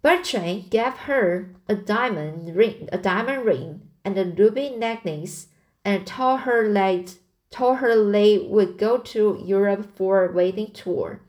Bertrand 0.02 0.70
gave 0.70 0.94
her 1.08 1.54
a 1.66 1.74
diamond 1.74 2.54
ring, 2.54 2.88
a 2.92 2.98
diamond 2.98 3.44
ring 3.46 3.88
and 4.04 4.18
a 4.18 4.24
ruby 4.24 4.70
necklace, 4.70 5.48
and 5.84 6.06
told 6.06 6.40
her 6.40 6.70
that 6.72 7.16
told 7.50 7.78
her 7.78 8.10
they 8.10 8.38
would 8.38 8.78
go 8.78 8.98
to 8.98 9.42
Europe 9.44 9.88
for 9.96 10.24
a 10.24 10.32
wedding 10.32 10.72
tour. 10.72 11.20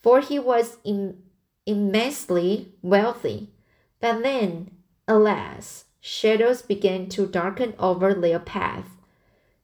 For 0.00 0.20
he 0.20 0.38
was 0.38 0.78
in 0.84 1.22
immensely 1.66 2.72
wealthy. 2.82 3.50
But 4.00 4.22
then, 4.22 4.70
alas, 5.06 5.84
shadows 6.00 6.62
began 6.62 7.08
to 7.10 7.26
darken 7.26 7.74
over 7.78 8.14
their 8.14 8.38
path. 8.38 8.86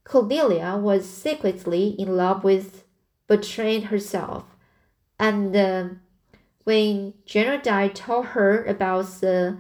Cordelia 0.05 0.77
was 0.77 1.09
secretly 1.09 1.97
in 1.99 2.17
love 2.17 2.45
with 2.45 2.85
Bertrand 3.27 3.85
herself, 3.85 4.45
and 5.19 5.57
uh, 5.57 5.89
when 6.65 7.15
Geraldine 7.25 7.91
told 7.91 8.27
her 8.27 8.65
about 8.65 9.07
the 9.21 9.57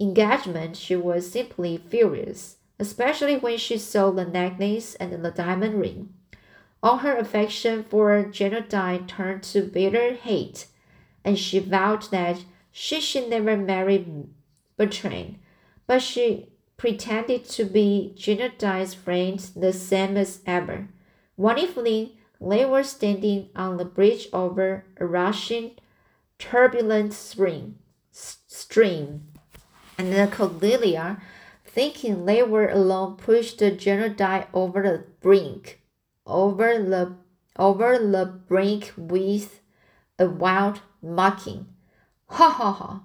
engagement, 0.00 0.76
she 0.76 0.96
was 0.96 1.30
simply 1.30 1.76
furious, 1.76 2.56
especially 2.78 3.36
when 3.36 3.58
she 3.58 3.78
saw 3.78 4.10
the 4.10 4.24
necklace 4.24 4.94
and 4.96 5.24
the 5.24 5.30
diamond 5.30 5.80
ring. 5.80 6.12
All 6.82 6.98
her 6.98 7.16
affection 7.16 7.84
for 7.84 8.22
Geraldine 8.24 9.06
turned 9.06 9.42
to 9.44 9.62
bitter 9.62 10.14
hate 10.14 10.66
and 11.24 11.38
she 11.38 11.58
vowed 11.58 12.02
that 12.10 12.44
she 12.70 13.00
should 13.00 13.30
never 13.30 13.56
marry 13.56 14.04
Bertrand, 14.76 15.38
but 15.86 16.02
she 16.02 16.48
pretended 16.76 17.44
to 17.46 17.64
be 17.64 18.12
Geraldine's 18.16 18.94
friend 18.94 19.38
the 19.56 19.72
same 19.72 20.16
as 20.16 20.40
ever. 20.46 20.88
One 21.36 21.58
evening, 21.58 22.10
they 22.40 22.64
were 22.64 22.82
standing 22.82 23.48
on 23.56 23.78
the 23.78 23.84
bridge 23.84 24.28
over 24.32 24.84
a 24.98 25.06
rushing, 25.06 25.72
turbulent 26.38 27.14
stream. 27.14 27.78
stream. 28.10 29.28
And 29.96 30.12
the 30.12 30.28
Cordelia, 30.30 31.22
thinking 31.74 32.24
they 32.24 32.42
were 32.42 32.68
alone, 32.68 33.16
pushed 33.16 33.58
the 33.58 33.70
Dai 33.72 34.46
over 34.54 34.82
the 34.82 35.04
brink, 35.20 35.82
over 36.24 36.78
the 36.78 37.16
over 37.58 37.98
the 37.98 38.26
brink 38.26 38.92
with 38.96 39.60
a 40.18 40.28
wild 40.28 40.80
mocking. 41.02 41.66
Ha 42.26 42.48
ha 42.48 42.72
ha! 42.72 43.02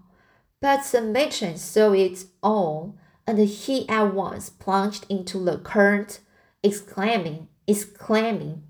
But 0.61 0.83
the 0.91 1.01
matron 1.01 1.57
saw 1.57 1.93
it 1.93 2.25
all, 2.43 2.95
and 3.25 3.39
he 3.39 3.89
at 3.89 4.13
once 4.13 4.49
plunged 4.49 5.05
into 5.09 5.39
the 5.39 5.57
current, 5.57 6.19
exclaiming, 6.61 7.47
exclaiming, 7.67 8.63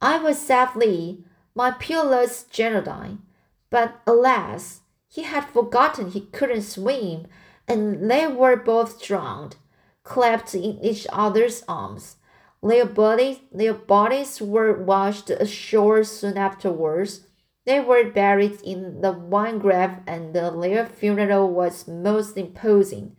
I 0.00 0.18
was 0.18 0.38
sadly 0.38 1.24
my 1.54 1.70
peerless 1.72 2.44
General 2.44 3.18
but 3.70 4.00
alas, 4.06 4.80
he 5.08 5.22
had 5.22 5.44
forgotten 5.44 6.10
he 6.10 6.22
couldn't 6.22 6.62
swim, 6.62 7.26
and 7.68 8.10
they 8.10 8.26
were 8.26 8.56
both 8.56 9.02
drowned, 9.02 9.56
clapped 10.02 10.54
in 10.54 10.82
each 10.82 11.06
other's 11.12 11.62
arms. 11.68 12.16
Their 12.62 12.86
bodies, 12.86 13.38
their 13.52 13.74
bodies 13.74 14.40
were 14.40 14.72
washed 14.72 15.30
ashore 15.30 16.02
soon 16.04 16.36
afterwards. 16.36 17.26
They 17.66 17.80
were 17.80 18.10
buried 18.10 18.60
in 18.62 19.02
the 19.02 19.12
one 19.12 19.58
grave, 19.58 19.98
and 20.06 20.34
their 20.34 20.86
funeral 20.86 21.50
was 21.50 21.86
most 21.86 22.36
imposing. 22.36 23.14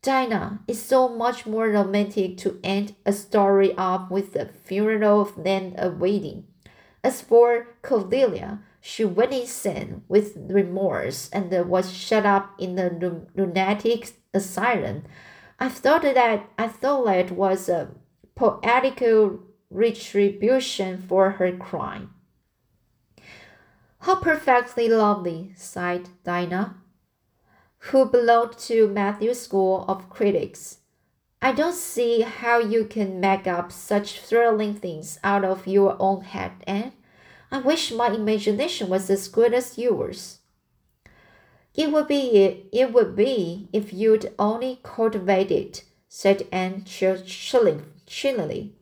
Dinah, 0.00 0.60
it's 0.66 0.80
so 0.80 1.08
much 1.08 1.46
more 1.46 1.68
romantic 1.68 2.36
to 2.38 2.58
end 2.64 2.96
a 3.06 3.12
story 3.12 3.76
off 3.76 4.10
with 4.10 4.34
a 4.34 4.46
funeral 4.46 5.30
than 5.36 5.74
a 5.78 5.90
wedding. 5.90 6.46
As 7.04 7.20
for 7.20 7.68
Cordelia, 7.82 8.60
she 8.82 9.04
went 9.04 9.32
insane 9.32 10.02
with 10.08 10.36
remorse 10.36 11.30
and 11.32 11.50
was 11.68 11.90
shut 11.92 12.26
up 12.26 12.50
in 12.58 12.74
the 12.74 13.24
lunatic 13.34 14.12
asylum. 14.34 15.04
I 15.58 15.70
thought 15.70 16.02
that 16.02 16.50
I 16.58 16.68
thought 16.68 17.06
that 17.06 17.30
was 17.30 17.70
a 17.70 17.92
poetical 18.34 19.40
retribution 19.70 20.98
for 21.08 21.30
her 21.30 21.52
crime. 21.56 22.10
How 24.00 24.16
perfectly 24.16 24.88
lovely, 24.88 25.54
sighed 25.56 26.08
Dinah 26.24 26.82
who 27.90 28.06
belonged 28.06 28.56
to 28.56 28.86
Matthew's 28.86 29.40
School 29.40 29.84
of 29.88 30.08
Critics. 30.08 30.78
I 31.40 31.50
don't 31.50 31.74
see 31.74 32.20
how 32.20 32.60
you 32.60 32.84
can 32.84 33.18
make 33.18 33.48
up 33.48 33.72
such 33.72 34.20
thrilling 34.20 34.74
things 34.74 35.18
out 35.24 35.44
of 35.44 35.66
your 35.66 35.96
own 35.98 36.22
head, 36.22 36.52
Anne. 36.64 36.92
I 37.52 37.58
wish 37.58 37.92
my 37.92 38.08
imagination 38.08 38.88
was 38.88 39.10
as 39.10 39.28
good 39.28 39.52
as 39.52 39.76
yours. 39.76 40.38
It 41.74 41.92
would 41.92 42.08
be 42.08 42.68
it 42.72 42.92
would 42.94 43.14
be 43.14 43.68
if 43.74 43.92
you'd 43.92 44.32
only 44.38 44.80
cultivate 44.82 45.50
it, 45.50 45.84
said 46.08 46.48
Anne 46.50 46.84
chillingly. 46.86 48.72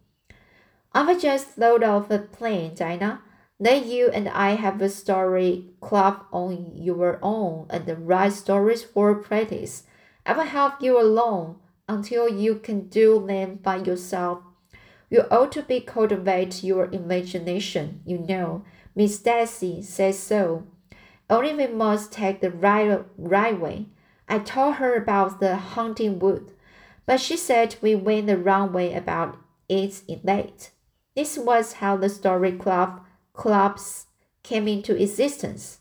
I've 0.92 1.20
just 1.20 1.48
thought 1.48 1.82
of 1.82 2.12
a 2.12 2.20
plan, 2.20 2.76
Dinah. 2.76 3.22
Let 3.58 3.86
you 3.86 4.08
and 4.08 4.28
I 4.28 4.50
have 4.50 4.80
a 4.80 4.88
story 4.88 5.70
club 5.80 6.24
on 6.32 6.70
your 6.74 7.18
own 7.22 7.66
and 7.70 8.08
write 8.08 8.34
stories 8.34 8.84
for 8.84 9.16
practice. 9.16 9.82
I 10.24 10.32
will 10.32 10.44
help 10.44 10.80
you 10.80 11.00
along 11.00 11.58
until 11.88 12.28
you 12.28 12.54
can 12.54 12.88
do 12.88 13.24
them 13.26 13.56
by 13.56 13.76
yourself. 13.76 14.44
You 15.10 15.22
ought 15.30 15.52
to 15.52 15.62
be 15.62 15.80
cultivate 15.80 16.62
your 16.62 16.88
imagination, 16.92 18.00
you 18.06 18.18
know. 18.18 18.64
Miss 18.94 19.16
Stacy 19.16 19.82
says 19.82 20.18
so. 20.18 20.64
Only 21.28 21.54
we 21.54 21.66
must 21.66 22.12
take 22.12 22.40
the 22.40 22.50
right, 22.50 23.04
right 23.18 23.58
way. 23.58 23.86
I 24.28 24.38
told 24.38 24.76
her 24.76 24.94
about 24.94 25.40
the 25.40 25.56
haunting 25.56 26.20
wood, 26.20 26.52
but 27.06 27.20
she 27.20 27.36
said 27.36 27.76
we 27.82 27.96
went 27.96 28.28
the 28.28 28.36
wrong 28.36 28.72
way 28.72 28.94
about 28.94 29.36
it 29.68 30.02
In 30.08 30.20
late. 30.24 30.70
This 31.16 31.36
was 31.36 31.74
how 31.74 31.96
the 31.96 32.08
story 32.08 32.52
club 32.52 33.00
clubs 33.32 34.06
came 34.42 34.68
into 34.68 35.00
existence. 35.00 35.78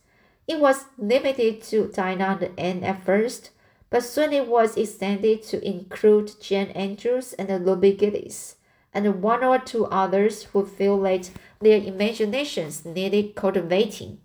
It 0.48 0.60
was 0.60 0.86
limited 0.98 1.62
to 1.64 1.88
Dinah 1.88 2.50
and 2.58 2.84
at 2.84 3.04
first, 3.06 3.52
but 3.90 4.04
soon 4.04 4.34
it 4.34 4.48
was 4.48 4.78
extended 4.78 5.44
to 5.44 5.64
include 5.68 6.40
Jane 6.42 6.70
Andrews 6.70 7.34
and 7.34 7.48
the 7.48 7.60
Ruby 7.60 7.94
Gillis, 7.94 8.56
and 8.94 9.22
one 9.22 9.44
or 9.44 9.60
two 9.60 9.86
others 9.86 10.44
who 10.46 10.66
feel 10.66 11.00
that 11.02 11.30
their 11.60 11.78
imaginations 11.78 12.86
needed 12.86 13.36
cultivating. 13.36 14.20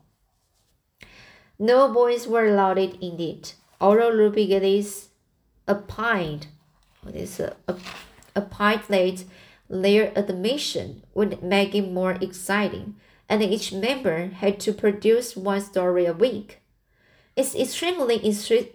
No 1.58 1.92
boys 1.92 2.26
were 2.26 2.46
allowed 2.46 2.78
in 2.78 3.20
it, 3.20 3.54
although 3.80 4.30
Gillis 4.30 5.08
opined, 5.68 6.48
what 7.02 7.14
is 7.14 7.40
a, 7.40 7.54
a, 7.68 7.76
opined 8.34 8.82
that 8.88 9.24
their 9.68 10.12
admission 10.16 11.02
would 11.14 11.42
make 11.42 11.74
it 11.74 11.90
more 11.90 12.12
exciting 12.20 12.96
and 13.28 13.42
each 13.42 13.72
member 13.72 14.26
had 14.26 14.60
to 14.60 14.72
produce 14.72 15.36
one 15.36 15.60
story 15.60 16.06
a 16.06 16.12
week. 16.12 16.60
It's 17.36 17.54
extremely 17.54 18.16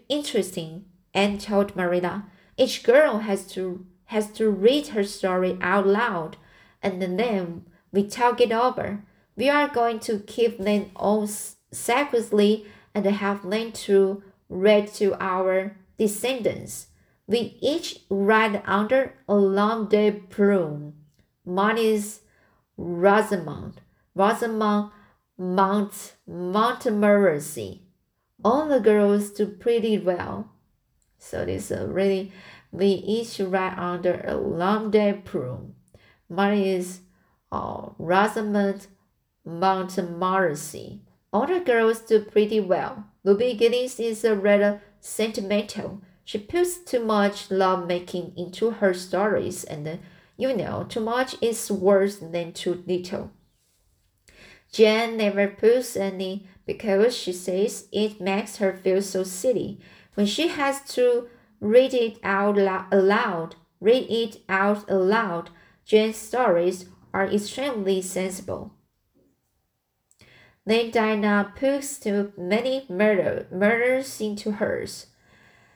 interesting, 0.09 0.85
Anne 1.13 1.37
told 1.37 1.75
Marilla. 1.75 2.25
Each 2.57 2.83
girl 2.83 3.19
has 3.19 3.47
to 3.53 3.85
has 4.09 4.31
to 4.31 4.49
read 4.49 4.87
her 4.87 5.03
story 5.03 5.55
out 5.61 5.85
loud, 5.85 6.35
and 6.81 6.99
then 6.99 7.65
we 7.91 8.03
talk 8.03 8.41
it 8.41 8.51
over. 8.51 9.03
We 9.35 9.49
are 9.49 9.67
going 9.67 9.99
to 10.01 10.19
keep 10.19 10.57
them 10.57 10.89
all 10.95 11.27
secretly 11.71 12.65
and 12.95 13.05
have 13.05 13.47
them 13.47 13.71
to 13.71 14.23
read 14.49 14.87
to 14.95 15.15
our 15.23 15.77
descendants. 15.99 16.87
We 17.27 17.59
each 17.61 17.99
write 18.09 18.63
under 18.65 19.13
a 19.27 19.39
nom 19.39 19.89
de 19.89 20.11
plume. 20.11 20.95
Mine 21.45 21.77
is 21.77 22.21
Rosamond. 22.77 23.81
Rosamond 24.15 24.89
Mount 25.37 26.15
Montmorency. 26.27 27.83
All 28.43 28.67
the 28.67 28.79
girls 28.79 29.29
do 29.29 29.45
pretty 29.45 29.99
well. 29.99 30.49
So 31.19 31.45
this 31.45 31.69
is 31.69 31.87
really 31.87 32.31
we 32.71 32.87
each 32.87 33.39
write 33.39 33.77
under 33.77 34.13
a 34.13 34.35
nom 34.39 34.91
de 34.91 35.13
plume. 35.25 35.75
Mine 36.29 36.59
is 36.59 36.99
uh, 37.51 37.89
Rosamond 37.97 38.87
Montmorency. 39.45 41.01
All 41.33 41.47
the 41.47 41.59
girls 41.59 42.01
do 42.01 42.21
pretty 42.21 42.59
well. 42.59 43.05
Ruby 43.23 43.53
Gillis 43.53 43.99
is 43.99 44.23
a 44.23 44.35
rather 44.35 44.81
sentimental. 44.99 46.01
She 46.23 46.37
puts 46.37 46.77
too 46.77 47.03
much 47.03 47.49
love 47.49 47.87
making 47.87 48.33
into 48.37 48.71
her 48.71 48.93
stories, 48.93 49.63
and 49.63 49.99
you 50.37 50.55
know, 50.55 50.85
too 50.87 50.99
much 50.99 51.35
is 51.41 51.71
worse 51.71 52.17
than 52.17 52.53
too 52.53 52.83
little. 52.87 53.31
Jen 54.71 55.17
never 55.17 55.47
puts 55.47 55.97
any 55.97 56.47
because 56.65 57.17
she 57.17 57.33
says 57.33 57.87
it 57.91 58.21
makes 58.21 58.57
her 58.57 58.77
feel 58.77 59.01
so 59.01 59.23
silly 59.23 59.79
when 60.13 60.27
she 60.27 60.49
has 60.49 60.81
to 60.93 61.27
read 61.59 61.93
it 61.93 62.17
out 62.23 62.57
aloud. 62.91 63.55
Read 63.79 64.09
it 64.09 64.41
out 64.49 64.89
aloud. 64.89 65.49
Jane's 65.85 66.17
stories 66.17 66.85
are 67.13 67.27
extremely 67.27 68.01
sensible. 68.01 68.73
Then 70.65 70.91
Dinah 70.91 71.53
puts 71.55 71.99
too 71.99 72.31
many 72.37 72.85
murder, 72.89 73.47
murders 73.51 74.21
into 74.21 74.51
hers. 74.51 75.07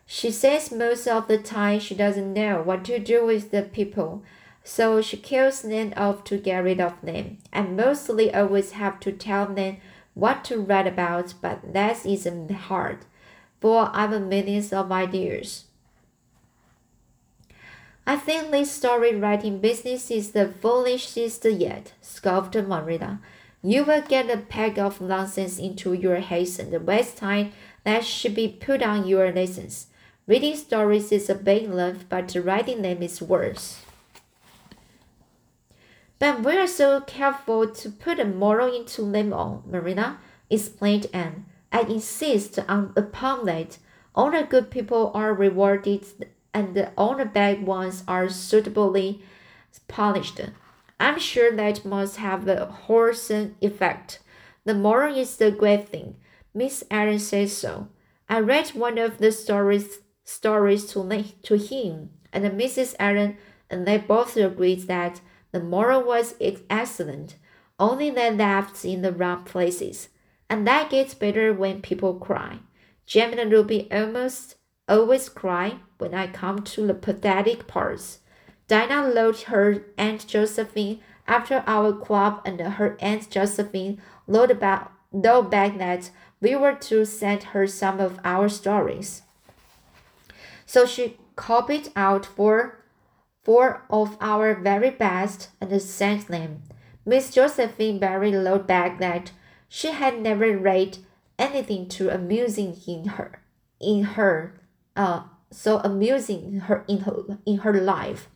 She 0.05 0.29
says 0.29 0.71
most 0.71 1.07
of 1.07 1.27
the 1.27 1.37
time 1.37 1.79
she 1.79 1.95
doesn't 1.95 2.33
know 2.33 2.61
what 2.61 2.85
to 2.85 2.99
do 2.99 3.25
with 3.25 3.51
the 3.51 3.63
people 3.63 4.23
so 4.63 5.01
she 5.01 5.17
kills 5.17 5.61
them 5.61 5.93
off 5.97 6.23
to 6.23 6.37
get 6.37 6.63
rid 6.63 6.79
of 6.79 7.01
them. 7.01 7.37
I 7.51 7.63
mostly 7.63 8.33
always 8.33 8.71
have 8.71 8.99
to 9.01 9.11
tell 9.11 9.45
them 9.47 9.77
what 10.13 10.43
to 10.45 10.61
write 10.61 10.87
about, 10.87 11.33
but 11.41 11.73
that 11.73 12.05
isn't 12.05 12.51
hard, 12.51 12.99
for 13.59 13.89
I've 13.93 14.21
millions 14.21 14.71
of 14.71 14.91
ideas. 14.91 15.65
I 18.05 18.17
think 18.17 18.51
this 18.51 18.69
story 18.69 19.15
writing 19.15 19.59
business 19.59 20.11
is 20.11 20.31
the 20.31 20.49
foolishest 20.49 21.45
yet, 21.45 21.93
scoffed 22.01 22.55
Marilla. 22.55 23.21
You 23.61 23.85
will 23.85 24.01
get 24.01 24.29
a 24.29 24.37
pack 24.37 24.77
of 24.77 24.99
nonsense 24.99 25.57
into 25.57 25.93
your 25.93 26.19
head 26.19 26.49
and 26.59 26.85
waste 26.85 27.15
time 27.17 27.53
that 27.85 28.03
should 28.03 28.35
be 28.35 28.49
put 28.49 28.81
on 28.81 29.07
your 29.07 29.31
lessons. 29.31 29.87
Reading 30.27 30.57
stories 30.57 31.13
is 31.13 31.29
a 31.29 31.35
big 31.35 31.69
love, 31.69 32.09
but 32.09 32.35
writing 32.35 32.81
them 32.81 33.01
is 33.01 33.21
worse. 33.21 33.81
But 36.19 36.41
we're 36.41 36.67
so 36.67 36.99
careful 37.01 37.69
to 37.69 37.89
put 37.89 38.19
a 38.19 38.25
moral 38.25 38.73
into 38.73 39.09
them 39.09 39.31
all, 39.31 39.63
Marilla, 39.65 40.17
explained 40.49 41.07
Anne. 41.13 41.45
I 41.71 41.81
insist 41.81 42.59
on 42.67 42.91
upon 42.97 43.45
that. 43.45 43.77
All 44.13 44.29
the 44.29 44.43
good 44.43 44.69
people 44.69 45.11
are 45.13 45.33
rewarded 45.33 46.05
and 46.53 46.89
all 46.97 47.15
the 47.15 47.25
bad 47.25 47.65
ones 47.65 48.03
are 48.07 48.29
suitably 48.29 49.23
punished. 49.87 50.39
I'm 50.99 51.19
sure 51.19 51.51
that 51.55 51.85
must 51.85 52.17
have 52.17 52.47
a 52.47 52.65
wholesome 52.65 53.55
effect. 53.61 54.19
The 54.65 54.73
moral 54.73 55.17
is 55.17 55.37
the 55.37 55.51
great 55.51 55.89
thing. 55.89 56.15
Miss 56.53 56.83
Aaron 56.91 57.19
says 57.19 57.55
so. 57.55 57.87
I 58.29 58.39
read 58.39 58.69
one 58.69 58.97
of 58.97 59.17
the 59.17 59.31
stories 59.31 59.99
stories 60.23 60.85
to 60.93 61.23
to 61.43 61.57
him, 61.57 62.11
and 62.31 62.45
Mrs. 62.45 62.95
Aaron 62.99 63.37
and 63.69 63.87
they 63.87 63.97
both 63.97 64.37
agreed 64.37 64.81
that 64.87 65.19
the 65.51 65.59
moral 65.59 66.03
was 66.03 66.35
excellent. 66.69 67.35
Only 67.79 68.09
they 68.11 68.31
laughed 68.31 68.85
in 68.85 69.01
the 69.01 69.11
wrong 69.11 69.43
places, 69.43 70.09
and 70.49 70.65
that 70.67 70.91
gets 70.91 71.13
better 71.13 71.53
when 71.53 71.81
people 71.81 72.13
cry. 72.13 72.59
Jem 73.05 73.33
and 73.33 73.51
Ruby 73.51 73.91
almost 73.91 74.55
always 74.87 75.29
cry 75.29 75.77
when 75.97 76.13
I 76.13 76.27
come 76.27 76.63
to 76.63 76.85
the 76.87 76.93
pathetic 76.93 77.67
parts. 77.67 78.19
Dinah 78.67 79.09
loved 79.09 79.43
her 79.43 79.85
Aunt 79.97 80.27
Josephine 80.27 80.99
after 81.27 81.63
our 81.67 81.93
club, 81.93 82.41
and 82.45 82.59
her 82.59 82.97
Aunt 82.99 83.29
Josephine 83.29 84.01
wrote 84.27 84.51
about 84.51 84.91
though 85.13 85.43
back 85.43 85.77
that 85.77 86.09
we 86.41 86.55
were 86.55 86.73
to 86.73 87.05
send 87.05 87.43
her 87.43 87.67
some 87.67 87.99
of 87.99 88.19
our 88.23 88.49
stories. 88.49 89.21
So 90.65 90.85
she 90.85 91.17
copied 91.35 91.89
out 91.95 92.25
four, 92.25 92.83
four 93.43 93.85
of 93.89 94.17
our 94.19 94.55
very 94.55 94.89
best 94.89 95.49
and 95.61 95.81
sent 95.81 96.27
them. 96.27 96.63
Miss 97.05 97.33
Josephine 97.33 97.99
Barry 97.99 98.33
wrote 98.33 98.67
back 98.67 98.99
that 98.99 99.31
she 99.69 99.91
had 99.91 100.19
never 100.19 100.57
read 100.57 100.97
anything 101.37 101.87
too 101.87 102.09
amusing 102.09 102.75
in 102.87 103.05
her, 103.09 103.41
in 103.79 104.03
her, 104.03 104.55
uh, 104.95 105.23
so 105.51 105.79
amusing 105.79 106.61
her 106.61 106.83
in 106.87 106.99
her 107.01 107.37
in 107.45 107.57
her 107.59 107.73
life. 107.73 108.29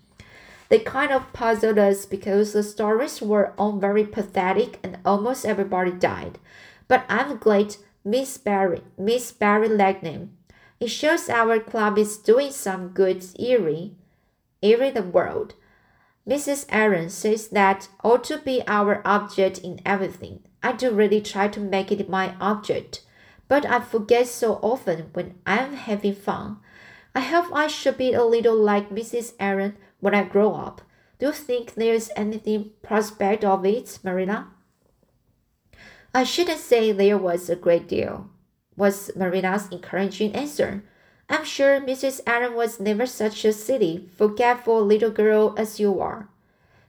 They 0.70 0.80
kind 0.80 1.12
of 1.12 1.32
puzzled 1.34 1.80
us 1.80 2.06
because 2.06 2.52
the 2.52 2.64
stories 2.64 3.22
were 3.22 3.54
all 3.58 3.78
very 3.80 4.06
pathetic 4.06 4.80
and 4.84 5.00
almost 5.06 5.46
everybody 5.46 5.92
died. 5.92 6.40
But 6.88 7.06
I'm 7.08 7.38
glad 7.38 7.78
Miss 8.04 8.38
Barry, 8.38 8.82
Miss 8.98 9.32
Barry 9.32 9.70
them. 9.70 10.38
It 10.80 10.90
shows 10.90 11.30
our 11.30 11.60
club 11.60 11.98
is 11.98 12.18
doing 12.18 12.52
some 12.52 12.90
good 12.90 13.26
eerie, 13.40 13.96
eerie 14.62 14.92
the 14.92 15.02
world. 15.02 15.56
Mrs. 16.28 16.66
Aaron 16.70 17.10
says 17.10 17.48
that 17.50 17.88
ought 18.04 18.26
to 18.26 18.38
be 18.38 18.62
our 18.68 19.02
object 19.06 19.60
in 19.60 19.80
everything. 19.86 20.42
I 20.62 20.74
do 20.74 20.92
really 20.92 21.22
try 21.22 21.48
to 21.48 21.60
make 21.60 21.92
it 21.92 22.10
my 22.10 22.36
object, 22.42 23.04
but 23.48 23.66
I 23.66 23.80
forget 23.80 24.28
so 24.28 24.56
often 24.62 25.10
when 25.14 25.36
I'm 25.46 25.74
having 25.74 26.16
fun. 26.16 26.58
I 27.16 27.22
hope 27.22 27.48
I 27.54 27.68
should 27.68 27.98
be 27.98 28.14
a 28.14 28.24
little 28.24 28.56
like 28.56 28.90
Mrs. 28.90 29.34
Aaron 29.40 29.78
when 30.00 30.14
I 30.14 30.24
grow 30.24 30.54
up. 30.54 30.82
Do 31.20 31.28
you 31.28 31.32
think 31.32 31.74
there's 31.74 32.12
anything 32.16 32.72
prospect 32.84 33.44
of 33.44 33.66
it, 33.66 34.00
Marilla? 34.04 34.48
I 36.14 36.24
shouldn't 36.24 36.60
say 36.60 36.92
there 36.92 37.18
was 37.18 37.50
a 37.50 37.56
great 37.56 37.88
deal, 37.88 38.30
was 38.76 39.12
Marilla's 39.16 39.68
encouraging 39.72 40.34
answer. 40.34 40.84
I'm 41.30 41.44
sure 41.44 41.82
Mrs. 41.82 42.22
Aaron 42.26 42.56
was 42.56 42.80
never 42.80 43.06
such 43.06 43.44
a 43.44 43.52
silly, 43.52 44.10
forgetful 44.16 44.86
little 44.86 45.12
girl 45.12 45.54
as 45.58 45.80
you 45.80 46.00
are. 46.00 46.30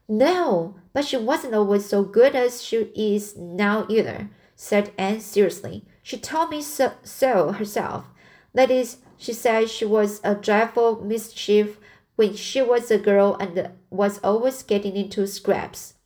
No, 0.09 0.77
but 0.93 1.05
she 1.05 1.17
wasn't 1.17 1.55
always 1.55 1.85
so 1.87 2.03
good 2.03 2.35
as 2.35 2.63
she 2.63 2.91
is 2.95 3.37
now 3.37 3.87
either, 3.89 4.31
said 4.57 4.93
Anne 4.97 5.21
seriously. 5.21 5.85
She 6.09 6.17
told 6.17 6.49
me 6.49 6.63
so, 6.63 6.93
so 7.03 7.53
herself. 7.53 8.07
That 8.55 8.71
is, 8.71 8.97
she 9.19 9.35
said 9.35 9.69
she 9.69 9.85
was 9.85 10.23
a 10.25 10.35
dreadful 10.35 11.05
mischief 11.05 11.77
when 12.17 12.35
she 12.35 12.63
was 12.63 12.91
a 12.91 12.97
girl 12.97 13.37
and 13.39 13.73
was 13.91 14.19
always 14.25 14.63
getting 14.63 14.97
into 14.97 15.27
scraps. 15.27 15.97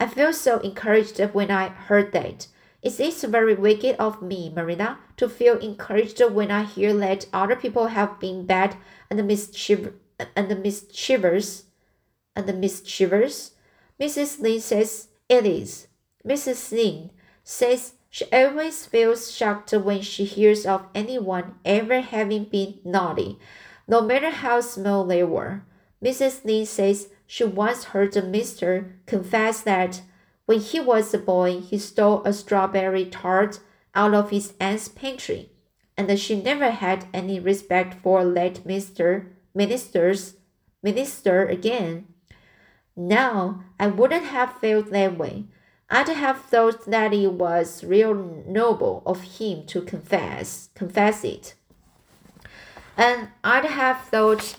I 0.00 0.06
feel 0.06 0.32
so 0.32 0.60
encouraged 0.60 1.20
when 1.34 1.50
I 1.50 1.68
heard 1.68 2.12
that. 2.12 2.46
It 2.80 2.98
is 2.98 3.22
very 3.24 3.54
wicked 3.54 3.96
of 3.96 4.22
me, 4.22 4.48
Marilla, 4.48 4.98
to 5.18 5.28
feel 5.28 5.58
encouraged 5.58 6.22
when 6.22 6.50
I 6.50 6.62
hear 6.64 6.94
that 6.94 7.26
other 7.30 7.54
people 7.54 7.88
have 7.88 8.18
been 8.18 8.46
bad 8.46 8.78
and 9.10 9.26
mischief 9.26 9.90
and 10.34 10.62
mischievous 10.62 11.64
and 12.34 12.46
the 12.46 12.54
mischievous. 12.54 13.50
Mrs. 14.00 14.40
Lynde 14.40 14.62
says 14.62 15.08
it 15.28 15.44
is. 15.44 15.88
Mrs. 16.26 16.72
Lynde 16.72 17.10
says 17.42 17.92
she 18.14 18.24
always 18.30 18.86
feels 18.86 19.34
shocked 19.34 19.72
when 19.72 20.00
she 20.00 20.24
hears 20.24 20.64
of 20.64 20.86
anyone 20.94 21.52
ever 21.64 22.00
having 22.00 22.44
been 22.44 22.78
naughty 22.84 23.36
no 23.88 24.00
matter 24.00 24.30
how 24.30 24.60
small 24.60 25.04
they 25.04 25.24
were. 25.24 25.62
Mrs. 26.00 26.44
Lee 26.44 26.64
says 26.64 27.08
she 27.26 27.42
once 27.42 27.86
heard 27.86 28.16
a 28.16 28.22
mister 28.22 29.00
confess 29.06 29.62
that 29.62 30.02
when 30.46 30.60
he 30.60 30.78
was 30.78 31.12
a 31.12 31.18
boy, 31.18 31.58
he 31.58 31.76
stole 31.76 32.22
a 32.22 32.32
strawberry 32.32 33.04
tart 33.04 33.58
out 33.96 34.14
of 34.14 34.30
his 34.30 34.52
aunt's 34.60 34.86
pantry, 34.86 35.50
and 35.96 36.16
she 36.16 36.40
never 36.40 36.70
had 36.70 37.08
any 37.12 37.40
respect 37.40 38.00
for 38.00 38.24
late 38.24 38.64
Mister 38.64 39.32
Minister's 39.56 40.36
minister 40.84 41.46
again. 41.46 42.06
Now, 42.94 43.64
I 43.80 43.88
wouldn't 43.88 44.26
have 44.26 44.60
felt 44.60 44.92
that 44.92 45.18
way. 45.18 45.46
I'd 45.90 46.08
have 46.08 46.42
thought 46.42 46.86
that 46.86 47.12
it 47.12 47.32
was 47.32 47.84
real 47.84 48.14
noble 48.14 49.02
of 49.04 49.38
him 49.38 49.66
to 49.66 49.82
confess 49.82 50.70
confess 50.74 51.24
it. 51.24 51.54
And 52.96 53.28
I'd 53.42 53.66
have 53.66 54.00
thought 54.02 54.56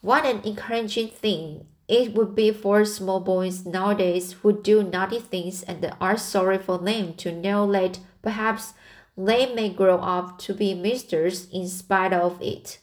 what 0.00 0.24
an 0.24 0.40
encouraging 0.44 1.08
thing 1.08 1.66
it 1.88 2.14
would 2.14 2.34
be 2.34 2.52
for 2.52 2.84
small 2.84 3.20
boys 3.20 3.66
nowadays 3.66 4.32
who 4.40 4.52
do 4.52 4.82
naughty 4.82 5.18
things 5.18 5.62
and 5.64 5.92
are 6.00 6.16
sorry 6.16 6.58
for 6.58 6.78
them 6.78 7.14
to 7.14 7.32
know 7.32 7.70
that 7.72 7.98
perhaps 8.22 8.74
they 9.16 9.52
may 9.52 9.70
grow 9.70 9.98
up 9.98 10.38
to 10.38 10.54
be 10.54 10.72
misters 10.72 11.48
in 11.50 11.66
spite 11.66 12.12
of 12.12 12.40
it. 12.40 12.78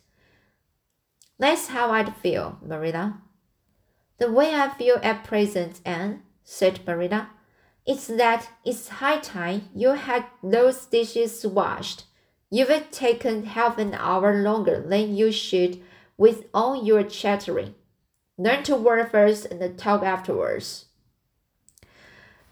That's 1.39 1.67
how 1.67 1.91
I'd 1.91 2.15
feel, 2.17 2.59
Marilla. 2.61 3.21
The 4.17 4.31
way 4.31 4.53
I 4.53 4.69
feel 4.69 4.99
at 5.01 5.23
present, 5.23 5.79
Anne, 5.85 6.23
said 6.43 6.81
Marilla, 6.85 7.29
is 7.88 8.08
that 8.08 8.50
it's 8.65 8.89
high 8.89 9.19
time 9.19 9.69
you 9.73 9.93
had 9.93 10.26
those 10.43 10.86
dishes 10.86 11.45
washed. 11.47 12.04
You've 12.52 12.91
taken 12.91 13.45
half 13.45 13.78
an 13.78 13.93
hour 13.93 14.41
longer 14.41 14.82
than 14.82 15.15
you 15.15 15.32
should 15.32 15.82
with 16.17 16.45
all 16.54 16.84
your 16.84 17.04
chattering. 17.04 17.76
Learn 18.38 18.63
to 18.63 18.76
work 18.76 19.12
first 19.12 19.45
and 19.45 19.78
talk 19.78 20.04
afterwards. 20.04 20.86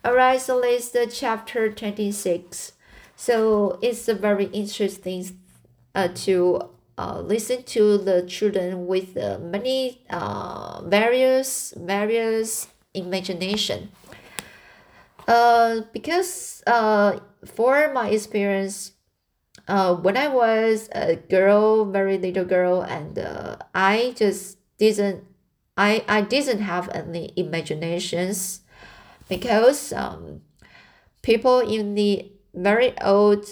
Alright, 0.06 0.42
so 0.42 0.58
let's 0.58 0.90
the 0.90 1.08
chapter 1.08 1.72
26. 1.72 2.74
So 3.16 3.80
it's 3.82 4.08
a 4.08 4.14
very 4.14 4.46
interesting 4.46 5.26
uh, 5.94 6.10
to 6.16 6.70
uh, 6.98 7.22
listen 7.22 7.64
to 7.64 7.98
the 7.98 8.22
children 8.24 8.88
with 8.88 9.18
uh, 9.18 9.40
many 9.40 10.02
uh, 10.10 10.82
various 10.86 11.74
various 11.76 12.68
imagination. 12.94 13.90
Uh, 15.28 15.82
because 15.92 16.62
uh, 16.68 17.20
for 17.46 17.92
my 17.94 18.10
experience, 18.10 18.94
uh, 19.68 19.96
when 19.96 20.18
I 20.18 20.28
was 20.28 20.90
a 20.94 21.16
girl, 21.18 21.86
very 21.86 22.18
little 22.18 22.46
girl, 22.46 22.82
and 22.82 23.20
uh, 23.20 23.58
I 23.76 24.14
just 24.18 24.58
didn't, 24.78 25.24
I, 25.78 26.06
I 26.08 26.22
didn't 26.22 26.62
have 26.62 26.90
any 26.90 27.34
imaginations 27.38 28.62
because 29.30 29.94
um, 29.94 30.42
people 31.22 31.60
in 31.62 31.96
the 31.96 32.32
very 32.54 33.00
old 33.02 33.46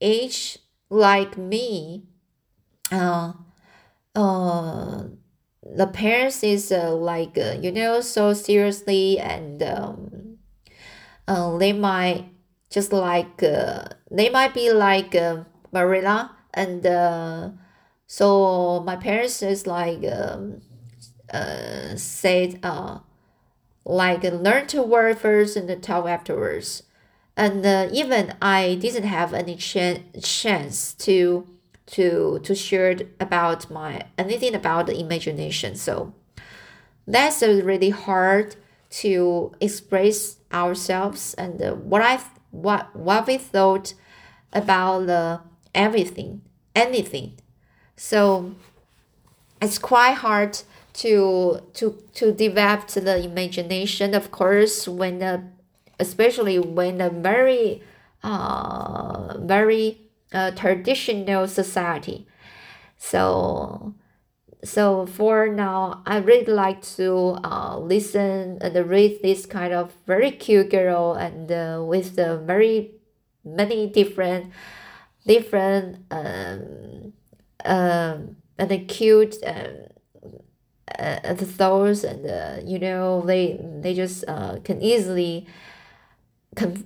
age 0.00 0.58
like 0.90 1.38
me, 1.38 2.04
uh, 2.90 3.32
uh, 4.14 5.04
the 5.62 5.86
parents 5.86 6.42
is 6.42 6.72
uh, 6.72 6.94
like 6.94 7.38
uh, 7.38 7.56
you 7.60 7.72
know 7.72 8.00
so 8.00 8.32
seriously 8.32 9.18
and 9.18 9.62
um, 9.62 10.31
uh, 11.28 11.56
they 11.58 11.72
might 11.72 12.26
just 12.70 12.92
like 12.92 13.42
uh, 13.42 13.84
they 14.10 14.30
might 14.30 14.54
be 14.54 14.72
like 14.72 15.14
uh, 15.14 15.44
Marilla 15.72 16.32
and 16.54 16.86
uh, 16.86 17.50
so 18.06 18.80
my 18.80 18.96
parents 18.96 19.42
is 19.42 19.66
like 19.66 20.04
um, 20.10 20.60
uh, 21.32 21.96
said 21.96 22.58
uh, 22.62 22.98
like 23.84 24.22
learn 24.22 24.66
to 24.68 24.82
work 24.82 25.18
first 25.18 25.56
and 25.56 25.82
talk 25.82 26.06
afterwards. 26.06 26.82
And 27.36 27.64
uh, 27.64 27.88
even 27.92 28.34
I 28.42 28.74
didn't 28.76 29.04
have 29.04 29.32
any 29.32 29.56
ch- 29.56 30.02
chance 30.22 30.92
to 30.94 31.46
to 31.86 32.40
to 32.42 32.54
share 32.54 32.96
about 33.18 33.70
my 33.70 34.06
anything 34.18 34.54
about 34.54 34.86
the 34.86 34.98
imagination. 34.98 35.74
So 35.74 36.14
that's 37.06 37.42
really 37.42 37.90
hard 37.90 38.56
to 38.90 39.52
express 39.60 40.36
ourselves 40.52 41.34
and 41.34 41.60
what 41.88 42.02
I 42.02 42.20
what 42.50 42.94
what 42.94 43.26
we 43.26 43.38
thought 43.38 43.94
about 44.52 45.06
the 45.06 45.40
everything 45.74 46.42
anything. 46.74 47.34
So 47.96 48.54
it's 49.60 49.78
quite 49.78 50.14
hard 50.14 50.58
to 50.94 51.60
to 51.74 52.02
to 52.14 52.32
develop 52.32 52.88
the 52.88 53.24
imagination 53.24 54.14
of 54.14 54.30
course 54.30 54.86
when 54.86 55.18
the 55.18 55.42
especially 55.98 56.58
when 56.58 57.00
a 57.00 57.10
very 57.10 57.82
uh 58.22 59.38
very 59.40 59.98
uh, 60.32 60.50
traditional 60.52 61.46
society. 61.46 62.26
So 62.96 63.94
so 64.64 65.06
for 65.06 65.48
now 65.48 66.02
i 66.06 66.18
really 66.18 66.52
like 66.52 66.80
to 66.82 67.36
uh, 67.44 67.76
listen 67.78 68.58
and 68.60 68.88
read 68.88 69.18
this 69.22 69.46
kind 69.46 69.72
of 69.72 69.92
very 70.06 70.30
cute 70.30 70.70
girl 70.70 71.14
and 71.14 71.50
uh, 71.50 71.82
with 71.84 72.16
the 72.16 72.38
very 72.38 72.92
many 73.44 73.88
different 73.88 74.52
different 75.26 75.98
um, 76.10 77.12
um, 77.64 78.36
and 78.58 78.88
cute 78.88 79.36
um, 79.46 79.66
uh, 80.98 81.34
thoughts 81.34 82.04
and 82.04 82.26
uh, 82.26 82.60
you 82.64 82.78
know 82.78 83.22
they 83.22 83.58
they 83.80 83.94
just 83.94 84.24
uh, 84.28 84.58
can 84.64 84.80
easily 84.82 85.46
can 86.56 86.84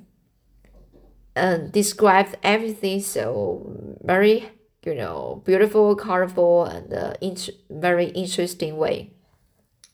uh, 1.35 1.59
describe 1.59 2.35
everything. 2.43 3.01
So 3.01 3.97
very 4.03 4.49
you 4.87 4.95
know 4.95 5.43
beautiful 5.45 5.95
colorful 5.95 6.65
and 6.65 6.93
uh, 6.95 7.13
int- 7.21 7.51
very 7.69 8.07
interesting 8.09 8.77
way 8.77 9.11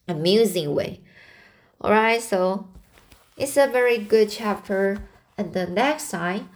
amusing 0.06 0.74
way 0.74 1.00
all 1.80 1.90
right 1.90 2.22
so 2.22 2.68
it's 3.36 3.56
a 3.56 3.66
very 3.66 3.98
good 3.98 4.30
chapter 4.30 4.98
and 5.36 5.54
the 5.54 5.66
next 5.66 6.10
time 6.10 6.48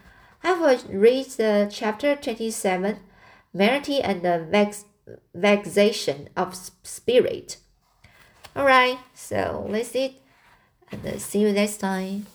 i 0.44 0.52
will 0.52 0.78
read 0.88 1.26
the 1.30 1.68
chapter 1.72 2.14
27 2.14 2.98
vanity 3.54 4.00
and 4.00 4.22
the 4.22 4.46
vex 4.50 4.84
vexation 5.34 6.28
of 6.36 6.54
spirit. 6.82 7.58
Alright, 8.56 8.98
so 9.14 9.66
let's 9.68 9.90
see 9.90 10.20
and 10.90 11.20
see 11.20 11.40
you 11.40 11.52
next 11.52 11.78
time. 11.78 12.26